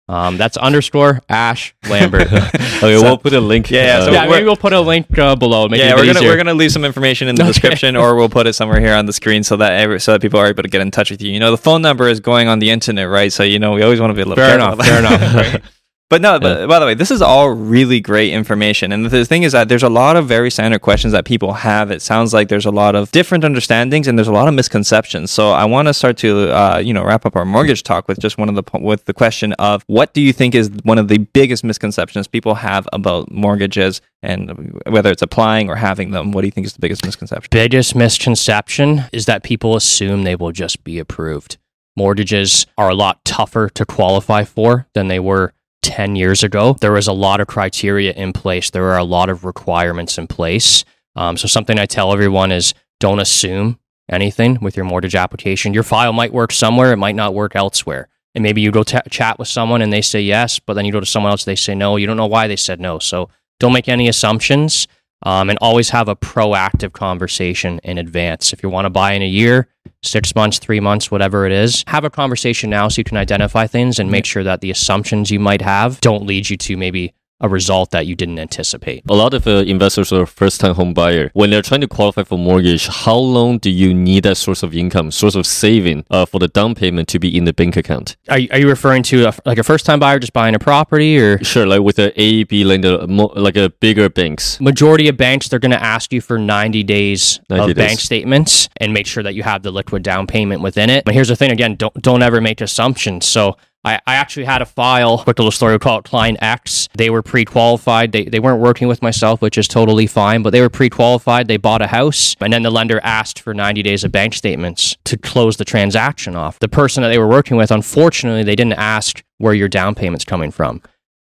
Um, 0.09 0.37
that's 0.37 0.55
underscore 0.55 1.21
ash 1.29 1.75
lambert. 1.89 2.27
Okay, 2.77 2.95
we'll 2.95 3.17
put 3.17 3.33
a 3.33 3.39
link. 3.41 3.71
Yeah, 3.71 3.85
yeah, 3.85 3.97
uh, 3.97 4.05
so 4.05 4.11
yeah, 4.11 4.27
maybe 4.27 4.45
we'll 4.45 4.55
put 4.55 4.71
a 4.71 4.79
link 4.79 5.17
uh, 5.17 5.35
below. 5.35 5.67
Make 5.67 5.79
yeah, 5.79 5.93
a 5.93 5.95
we're 5.95 6.05
gonna 6.05 6.19
easier. 6.19 6.29
we're 6.29 6.37
gonna 6.37 6.53
leave 6.53 6.71
some 6.71 6.85
information 6.85 7.27
in 7.27 7.33
the 7.33 7.41
Okay. 7.43 7.53
description, 7.53 7.95
or 7.95 8.15
we'll 8.15 8.29
put 8.29 8.45
it 8.45 8.53
somewhere 8.53 8.79
here 8.79 8.93
on 8.93 9.07
the 9.07 9.13
screen 9.13 9.43
so 9.43 9.57
that 9.57 9.71
every, 9.71 9.99
so 9.99 10.11
that 10.11 10.21
people 10.21 10.39
are 10.39 10.45
able 10.45 10.61
to 10.61 10.69
get 10.69 10.81
in 10.81 10.91
touch 10.91 11.09
with 11.09 11.19
you. 11.23 11.31
You 11.31 11.39
know, 11.39 11.49
the 11.49 11.57
phone 11.57 11.81
number 11.81 12.07
is 12.07 12.19
going 12.19 12.47
on 12.47 12.59
the 12.59 12.69
internet, 12.69 13.09
right? 13.09 13.33
So 13.33 13.41
you 13.41 13.57
know, 13.57 13.71
we 13.73 13.81
always 13.81 13.99
want 13.99 14.11
to 14.11 14.13
be 14.13 14.21
a 14.21 14.25
little 14.25 14.43
Fair 14.43 14.59
careful 14.59 14.79
enough, 14.79 14.85
fair 14.87 14.99
enough. 14.99 15.53
right? 15.53 15.61
But 16.09 16.21
no, 16.21 16.39
but, 16.39 16.67
by 16.67 16.79
the 16.79 16.85
way, 16.85 16.93
this 16.93 17.11
is 17.11 17.21
all 17.21 17.49
really 17.49 17.99
great 17.99 18.31
information. 18.31 18.93
And 18.93 19.07
the 19.07 19.25
thing 19.25 19.43
is 19.43 19.51
that 19.51 19.67
there's 19.67 19.83
a 19.83 19.89
lot 19.89 20.15
of 20.15 20.25
very 20.25 20.49
standard 20.49 20.79
questions 20.79 21.11
that 21.11 21.25
people 21.25 21.51
have. 21.51 21.91
It 21.91 22.01
sounds 22.01 22.33
like 22.33 22.47
there's 22.47 22.65
a 22.65 22.71
lot 22.71 22.95
of 22.95 23.11
different 23.11 23.43
understandings 23.43 24.07
and 24.07 24.17
there's 24.17 24.29
a 24.29 24.33
lot 24.33 24.47
of 24.47 24.53
misconceptions. 24.53 25.31
So 25.31 25.51
I 25.51 25.65
want 25.65 25.89
to 25.89 25.93
start 25.93 26.15
to, 26.19 26.49
uh, 26.49 26.77
you 26.77 26.93
know, 26.93 27.03
wrap 27.03 27.25
up 27.25 27.35
our 27.35 27.43
mortgage 27.43 27.83
talk 27.83 28.07
with 28.07 28.19
just 28.19 28.37
one 28.37 28.47
of 28.47 28.55
the 28.55 28.63
with 28.79 29.03
the 29.03 29.13
question 29.13 29.51
of 29.53 29.83
what 29.87 30.13
do 30.13 30.21
you 30.21 30.31
think 30.31 30.55
is 30.55 30.71
one 30.83 30.97
of 30.97 31.09
the 31.09 31.17
biggest 31.17 31.65
misconceptions 31.65 32.25
people 32.25 32.55
have 32.55 32.87
about 32.93 33.29
mortgages 33.29 33.99
and 34.23 34.79
whether 34.87 35.11
it's 35.11 35.21
applying 35.21 35.69
or 35.69 35.75
having 35.75 36.11
them? 36.11 36.31
What 36.31 36.39
do 36.41 36.47
you 36.47 36.51
think 36.51 36.67
is 36.67 36.73
the 36.73 36.79
biggest 36.79 37.05
misconception? 37.05 37.49
biggest 37.51 37.95
misconception 37.95 39.03
is 39.11 39.25
that 39.25 39.43
people 39.43 39.75
assume 39.75 40.23
they 40.23 40.37
will 40.37 40.53
just 40.53 40.85
be 40.85 40.99
approved. 40.99 41.57
Mortgages 41.97 42.65
are 42.77 42.89
a 42.89 42.95
lot 42.95 43.25
tougher 43.25 43.67
to 43.69 43.85
qualify 43.85 44.45
for 44.45 44.87
than 44.93 45.09
they 45.09 45.19
were 45.19 45.51
10 45.87 46.17
years 46.17 46.43
ago. 46.43 46.75
There 46.81 46.91
was 46.91 47.07
a 47.07 47.13
lot 47.13 47.39
of 47.39 47.47
criteria 47.47 48.11
in 48.11 48.33
place, 48.33 48.69
there 48.69 48.85
are 48.91 48.97
a 48.97 49.05
lot 49.05 49.29
of 49.29 49.45
requirements 49.45 50.17
in 50.17 50.27
place. 50.27 50.83
Um, 51.15 51.37
so, 51.37 51.47
something 51.47 51.79
I 51.79 51.85
tell 51.85 52.11
everyone 52.11 52.51
is 52.51 52.73
don't 52.99 53.19
assume 53.19 53.79
anything 54.09 54.59
with 54.61 54.75
your 54.75 54.85
mortgage 54.85 55.15
application. 55.15 55.73
Your 55.73 55.83
file 55.83 56.13
might 56.13 56.33
work 56.33 56.51
somewhere, 56.51 56.91
it 56.91 56.97
might 56.97 57.15
not 57.15 57.33
work 57.33 57.55
elsewhere. 57.55 58.09
And 58.35 58.43
maybe 58.43 58.61
you 58.61 58.69
go 58.69 58.83
ta 58.83 59.01
chat 59.09 59.39
with 59.39 59.47
someone 59.47 59.81
and 59.81 59.91
they 59.91 60.01
say 60.01 60.21
yes, 60.21 60.59
but 60.59 60.73
then 60.73 60.85
you 60.85 60.91
go 60.91 60.99
to 60.99 61.05
someone 61.05 61.31
else, 61.31 61.45
they 61.45 61.55
say 61.55 61.73
no. 61.73 61.95
You 61.95 62.05
don't 62.05 62.17
know 62.17 62.27
why 62.27 62.47
they 62.47 62.57
said 62.57 62.81
no. 62.81 62.99
So, 62.99 63.29
don't 63.59 63.73
make 63.73 63.87
any 63.87 64.09
assumptions 64.09 64.87
um, 65.23 65.49
and 65.49 65.57
always 65.61 65.89
have 65.91 66.09
a 66.09 66.15
proactive 66.17 66.91
conversation 66.91 67.79
in 67.83 67.97
advance. 67.97 68.51
If 68.51 68.61
you 68.61 68.69
want 68.69 68.85
to 68.85 68.89
buy 68.89 69.13
in 69.13 69.21
a 69.21 69.27
year, 69.27 69.69
six 70.07 70.33
months, 70.35 70.59
three 70.59 70.79
months, 70.79 71.11
whatever 71.11 71.45
it 71.45 71.51
is, 71.51 71.83
have 71.87 72.03
a 72.03 72.09
conversation 72.09 72.69
now 72.69 72.87
so 72.87 72.99
you 72.99 73.03
can 73.03 73.17
identify 73.17 73.67
things 73.67 73.99
and 73.99 74.09
make 74.09 74.25
sure 74.25 74.43
that 74.43 74.61
the 74.61 74.71
assumptions 74.71 75.29
you 75.29 75.39
might 75.39 75.61
have 75.61 75.99
don't 76.01 76.25
lead 76.25 76.49
you 76.49 76.57
to 76.57 76.77
maybe 76.77 77.13
a 77.39 77.47
result 77.47 77.91
that 77.91 78.07
you 78.07 78.15
didn't 78.15 78.39
anticipate. 78.39 79.03
a 79.09 79.13
lot 79.13 79.33
of 79.33 79.45
uh, 79.45 79.51
investors 79.67 80.11
are 80.11 80.25
first-time 80.25 80.73
home 80.75 80.93
buyer. 80.93 81.29
When 81.33 81.49
they're 81.51 81.61
trying 81.61 81.81
to 81.81 81.87
qualify 81.87 82.23
for 82.23 82.37
mortgage, 82.37 82.87
how 82.87 83.15
long 83.17 83.59
do 83.59 83.69
you 83.69 83.93
need 83.93 84.23
that 84.23 84.37
source 84.37 84.63
of 84.63 84.73
income, 84.73 85.11
source 85.11 85.35
of 85.35 85.45
saving 85.45 86.03
uh, 86.09 86.25
for 86.25 86.39
the 86.39 86.47
down 86.47 86.73
payment 86.73 87.07
to 87.09 87.19
be 87.19 87.35
in 87.37 87.43
the 87.45 87.53
bank 87.53 87.77
account? 87.77 88.17
Are, 88.29 88.39
you- 88.39 88.49
are 88.51 88.57
you 88.59 88.67
referring 88.67 89.03
to 89.03 89.25
a, 89.27 89.33
like 89.45 89.59
a 89.59 89.63
first 89.63 89.85
time 89.85 89.99
buyer 89.99 90.17
just 90.19 90.33
buying 90.33 90.55
a 90.55 90.59
property 90.59 91.17
or? 91.19 91.43
Sure, 91.43 91.67
like 91.67 91.81
with 91.81 91.97
the 91.97 92.11
AEB 92.17 92.65
lender, 92.65 93.05
mo- 93.07 93.31
like 93.35 93.55
a 93.55 93.69
bigger 93.69 94.09
banks. 94.09 94.59
Majority 94.59 95.07
of 95.07 95.17
banks, 95.17 95.47
they're 95.47 95.59
going 95.59 95.71
to 95.71 95.83
ask 95.83 96.11
you 96.11 96.21
for 96.21 96.39
90 96.39 96.83
days 96.83 97.39
90 97.49 97.71
of 97.71 97.75
days. 97.77 97.85
bank 97.85 97.99
statements 97.99 98.67
and 98.77 98.93
make 98.93 99.05
sure 99.05 99.21
that 99.21 99.35
you 99.35 99.43
have 99.43 99.61
the 99.61 99.71
liquid 99.71 100.01
down 100.01 100.25
payment 100.25 100.61
within 100.63 100.89
it. 100.89 101.05
But 101.05 101.13
here's 101.13 101.27
the 101.27 101.35
thing 101.35 101.51
again, 101.51 101.75
don't, 101.75 101.93
don't 102.01 102.23
ever 102.23 102.41
make 102.41 102.61
assumptions. 102.61 103.25
So 103.27 103.57
I, 103.83 103.99
I 104.05 104.15
actually 104.15 104.45
had 104.45 104.61
a 104.61 104.65
file, 104.65 105.19
quick 105.19 105.39
little 105.39 105.51
story, 105.51 105.73
we 105.73 105.79
call 105.79 105.99
it 105.99 106.03
Client 106.03 106.37
X. 106.41 106.89
They 106.97 107.09
were 107.09 107.21
pre 107.21 107.45
qualified. 107.45 108.11
They, 108.11 108.25
they 108.25 108.39
weren't 108.39 108.59
working 108.59 108.87
with 108.87 109.01
myself, 109.01 109.41
which 109.41 109.57
is 109.57 109.67
totally 109.67 110.07
fine, 110.07 110.41
but 110.41 110.51
they 110.51 110.61
were 110.61 110.69
pre 110.69 110.89
qualified. 110.89 111.47
They 111.47 111.57
bought 111.57 111.81
a 111.81 111.87
house, 111.87 112.35
and 112.41 112.51
then 112.51 112.63
the 112.63 112.69
lender 112.69 112.99
asked 113.03 113.39
for 113.39 113.53
90 113.53 113.83
days 113.83 114.03
of 114.03 114.11
bank 114.11 114.33
statements 114.33 114.97
to 115.05 115.17
close 115.17 115.57
the 115.57 115.65
transaction 115.65 116.35
off. 116.35 116.59
The 116.59 116.67
person 116.67 117.03
that 117.03 117.09
they 117.09 117.19
were 117.19 117.27
working 117.27 117.55
with, 117.55 117.71
unfortunately, 117.71 118.43
they 118.43 118.55
didn't 118.55 118.73
ask 118.73 119.23
where 119.37 119.53
your 119.53 119.69
down 119.69 119.95
payment's 119.95 120.25
coming 120.25 120.51
from. 120.51 120.81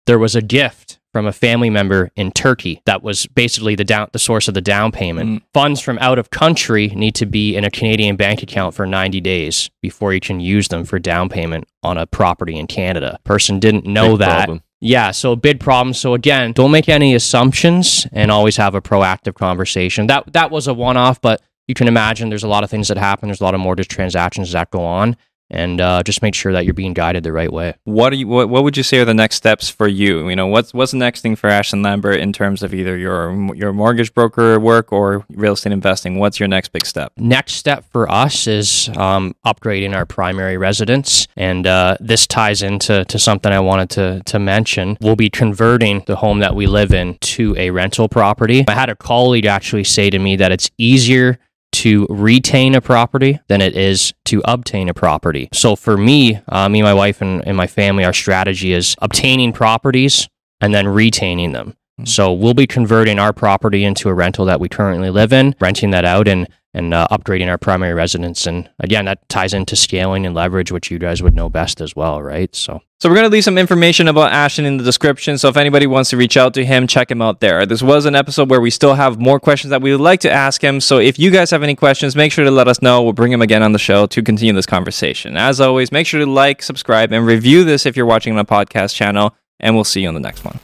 There 0.07 0.19
was 0.19 0.37
a 0.37 0.43
gift 0.43 0.99
from 1.13 1.27
a 1.27 1.33
family 1.33 1.71
member 1.71 2.11
in 2.17 2.33
Turkey. 2.33 2.81
That 2.87 3.03
was 3.03 3.27
basically 3.27 3.75
the 3.75 3.85
down 3.85 4.09
the 4.13 4.19
source 4.19 4.49
of 4.49 4.55
the 4.55 4.61
down 4.61 4.93
payment. 4.93 5.31
Mm. 5.31 5.43
Funds 5.53 5.81
from 5.81 5.99
out 5.99 6.19
of 6.19 6.31
country 6.31 6.89
need 6.89 7.15
to 7.17 7.27
be 7.27 7.55
in 7.57 7.65
a 7.65 7.71
Canadian 7.71 8.17
bank 8.17 8.43
account 8.43 8.75
for 8.75 8.87
90 8.87 9.21
days 9.21 9.71
before 9.81 10.13
you 10.13 10.21
can 10.21 10.41
use 10.41 10.69
them 10.69 10.85
for 10.85 10.99
down 10.99 11.29
payment 11.29 11.69
on 11.83 11.99
a 11.99 12.07
property 12.07 12.59
in 12.59 12.67
Canada. 12.67 13.19
Person 13.25 13.61
didn't 13.61 13.85
know 13.85 14.13
Big 14.13 14.21
that. 14.21 14.37
Problem. 14.37 14.63
Yeah, 14.81 15.13
so 15.13 15.33
a 15.33 15.37
big 15.37 15.61
problem. 15.61 15.95
So 15.95 16.15
again, 16.15 16.53
don't 16.53 16.73
make 16.73 16.89
any 16.89 17.15
assumptions 17.15 18.07
and 18.13 18.33
always 18.33 18.57
have 18.57 18.75
a 18.75 18.83
proactive 18.83 19.35
conversation. 19.35 20.09
That 20.09 20.33
that 20.33 20.51
was 20.51 20.67
a 20.67 20.75
one-off, 20.75 21.21
but 21.21 21.41
you 21.69 21.75
can 21.75 21.87
imagine 21.87 22.31
there's 22.31 22.43
a 22.43 22.49
lot 22.49 22.65
of 22.65 22.71
things 22.71 22.89
that 22.89 22.99
happen. 22.99 23.29
There's 23.29 23.41
a 23.41 23.45
lot 23.45 23.55
of 23.55 23.61
mortgage 23.61 23.87
transactions 23.87 24.51
that 24.53 24.71
go 24.73 24.83
on 24.85 25.17
and 25.53 25.81
uh, 25.81 26.03
just 26.03 26.23
make 26.23 26.35
sure 26.35 26.53
that 26.53 26.65
you're 26.65 26.75
being 26.75 26.95
guided 26.95 27.23
the 27.23 27.33
right 27.33 27.53
way. 27.53 27.75
What 27.85 28.13
are 28.13 28.17
you? 28.17 28.27
What, 28.27 28.49
what 28.49 28.65
would 28.65 28.77
you 28.77 28.83
say 28.83 28.99
are 28.99 29.05
the 29.05 29.15
next 29.15 29.37
steps 29.37 29.69
for 29.69 29.87
you? 29.87 30.29
You 30.29 30.37
know, 30.37 30.47
what's 30.47 30.75
what's 30.75 30.93
the 30.93 30.99
next 30.99 31.21
thing 31.21 31.37
for 31.37 31.49
Ashton 31.49 31.83
Lambert 31.83 32.17
in 32.17 32.33
terms 32.33 32.63
of 32.63 32.75
either 32.75 32.97
your 32.97 33.55
your 33.55 33.73
mortgage 33.73 34.15
broker 34.15 34.59
work 34.59 34.93
or 34.93 35.25
real 35.31 35.53
estate 35.53 35.73
investing? 35.73 36.19
What's 36.19 36.41
your 36.41 36.49
next 36.49 36.73
big 36.73 36.87
step? 36.87 37.13
Next 37.17 37.55
step 37.55 37.85
for 37.93 38.11
us 38.11 38.47
is 38.47 38.91
um, 38.97 39.35
upgrading 39.47 39.95
our 39.95 40.07
primary 40.07 40.57
residence, 40.57 41.29
and 41.37 41.67
uh, 41.67 41.97
this 42.01 42.27
ties 42.27 42.63
into 42.63 43.05
to 43.05 43.19
something 43.19 43.53
I 43.53 43.61
wanted 43.61 43.91
to 43.91 44.23
to 44.25 44.39
mention. 44.39 44.97
We'll 45.01 45.17
be 45.17 45.31
converting 45.31 46.03
the 46.07 46.17
home 46.17 46.41
that 46.41 46.55
we 46.55 46.67
live 46.67 46.93
in 46.93 47.19
to 47.19 47.55
a 47.57 47.71
rental 47.71 48.09
property. 48.09 48.65
I 48.67 48.75
had 48.75 48.89
a 48.89 48.97
colleague 48.97 49.47
actually 49.47 49.85
say 49.85 50.11
to 50.11 50.19
me 50.19 50.37
that 50.37 50.51
it's 50.51 50.71
easier 50.79 51.39
to 51.73 52.07
retain 52.09 52.75
a 52.75 52.81
property 52.81 53.41
than 53.49 53.61
it 53.61 53.75
is 53.77 54.13
to 54.27 54.43
obtain 54.45 54.89
a 54.89 54.95
property. 54.95 55.49
So 55.53 55.75
for 55.75 55.97
me, 55.97 56.41
uh, 56.49 56.69
me, 56.69 56.83
my 56.83 56.95
wife, 56.95 57.21
and, 57.21 57.47
and 57.47 57.57
my 57.57 57.67
family, 57.67 58.05
our 58.05 58.13
strategy 58.13 58.73
is 58.73 58.95
obtaining 59.01 59.53
properties 59.53 60.29
and 60.61 60.73
then 60.73 60.87
retaining 60.87 61.53
them. 61.53 61.75
Mm-hmm. 62.01 62.07
So 62.07 62.33
we'll 62.33 62.55
be 62.55 62.67
converting 62.67 63.19
our 63.19 63.33
property 63.33 63.85
into 63.85 64.09
a 64.09 64.15
rental 64.15 64.45
that 64.47 64.61
we 64.61 64.69
currently 64.69 65.11
live 65.11 65.33
in, 65.33 65.55
renting 65.61 65.91
that 65.91 66.05
out, 66.05 66.29
and 66.29 66.49
and 66.75 66.95
uh, 66.95 67.07
upgrading 67.11 67.49
our 67.49 67.59
primary 67.59 67.95
residence. 67.95 68.47
And 68.47 68.69
again, 68.79 69.05
that 69.05 69.29
ties 69.29 69.53
into 69.53 69.77
scaling 69.77 70.25
and 70.25 70.35
leverage, 70.35 70.73
which 70.73 70.91
you 70.91 70.99
guys 70.99 71.23
would 71.23 71.35
know 71.35 71.49
best 71.49 71.81
as 71.81 71.95
well, 71.95 72.23
right? 72.23 72.55
So. 72.55 72.81
So 73.01 73.09
we're 73.09 73.17
going 73.17 73.27
to 73.27 73.33
leave 73.33 73.43
some 73.43 73.59
information 73.59 74.07
about 74.07 74.31
Ashton 74.31 74.65
in 74.65 74.77
the 74.77 74.85
description. 74.85 75.37
So 75.37 75.49
if 75.49 75.57
anybody 75.57 75.89
wants 75.89 76.11
to 76.11 76.17
reach 76.17 76.37
out 76.37 76.55
to 76.55 76.65
him, 76.65 76.87
check 76.87 77.11
him 77.11 77.21
out 77.21 77.41
there. 77.41 77.67
This 77.67 77.83
was 77.83 78.07
an 78.07 78.15
episode 78.15 78.49
where 78.49 78.61
we 78.61 78.71
still 78.71 78.95
have 78.95 79.19
more 79.19 79.41
questions 79.41 79.71
that 79.71 79.83
we 79.83 79.91
would 79.91 80.01
like 80.01 80.21
to 80.21 80.31
ask 80.31 80.63
him. 80.63 80.81
So 80.81 80.99
if 80.99 81.19
you 81.19 81.33
guys 81.33 81.51
have 81.51 81.65
any 81.65 81.75
questions, 81.75 82.15
make 82.15 82.31
sure 82.31 82.45
to 82.45 82.51
let 82.53 82.69
us 82.69 82.81
know. 82.81 83.03
We'll 83.03 83.13
bring 83.13 83.33
him 83.33 83.43
again 83.43 83.65
on 83.65 83.73
the 83.73 83.81
show 83.81 84.07
to 84.07 84.23
continue 84.23 84.55
this 84.55 84.67
conversation. 84.67 85.37
As 85.37 85.61
always, 85.61 85.91
make 85.91 86.07
sure 86.07 86.21
to 86.21 86.31
like, 86.31 86.63
subscribe, 86.63 87.11
and 87.11 87.27
review 87.27 87.65
this 87.65 87.87
if 87.87 87.97
you're 87.97 88.07
watching 88.07 88.35
on 88.35 88.39
a 88.39 88.45
podcast 88.45 88.95
channel. 88.95 89.35
And 89.59 89.75
we'll 89.75 89.83
see 89.83 90.03
you 90.03 90.09
on 90.09 90.15
the 90.15 90.21
next 90.21 90.45
one. 90.45 90.61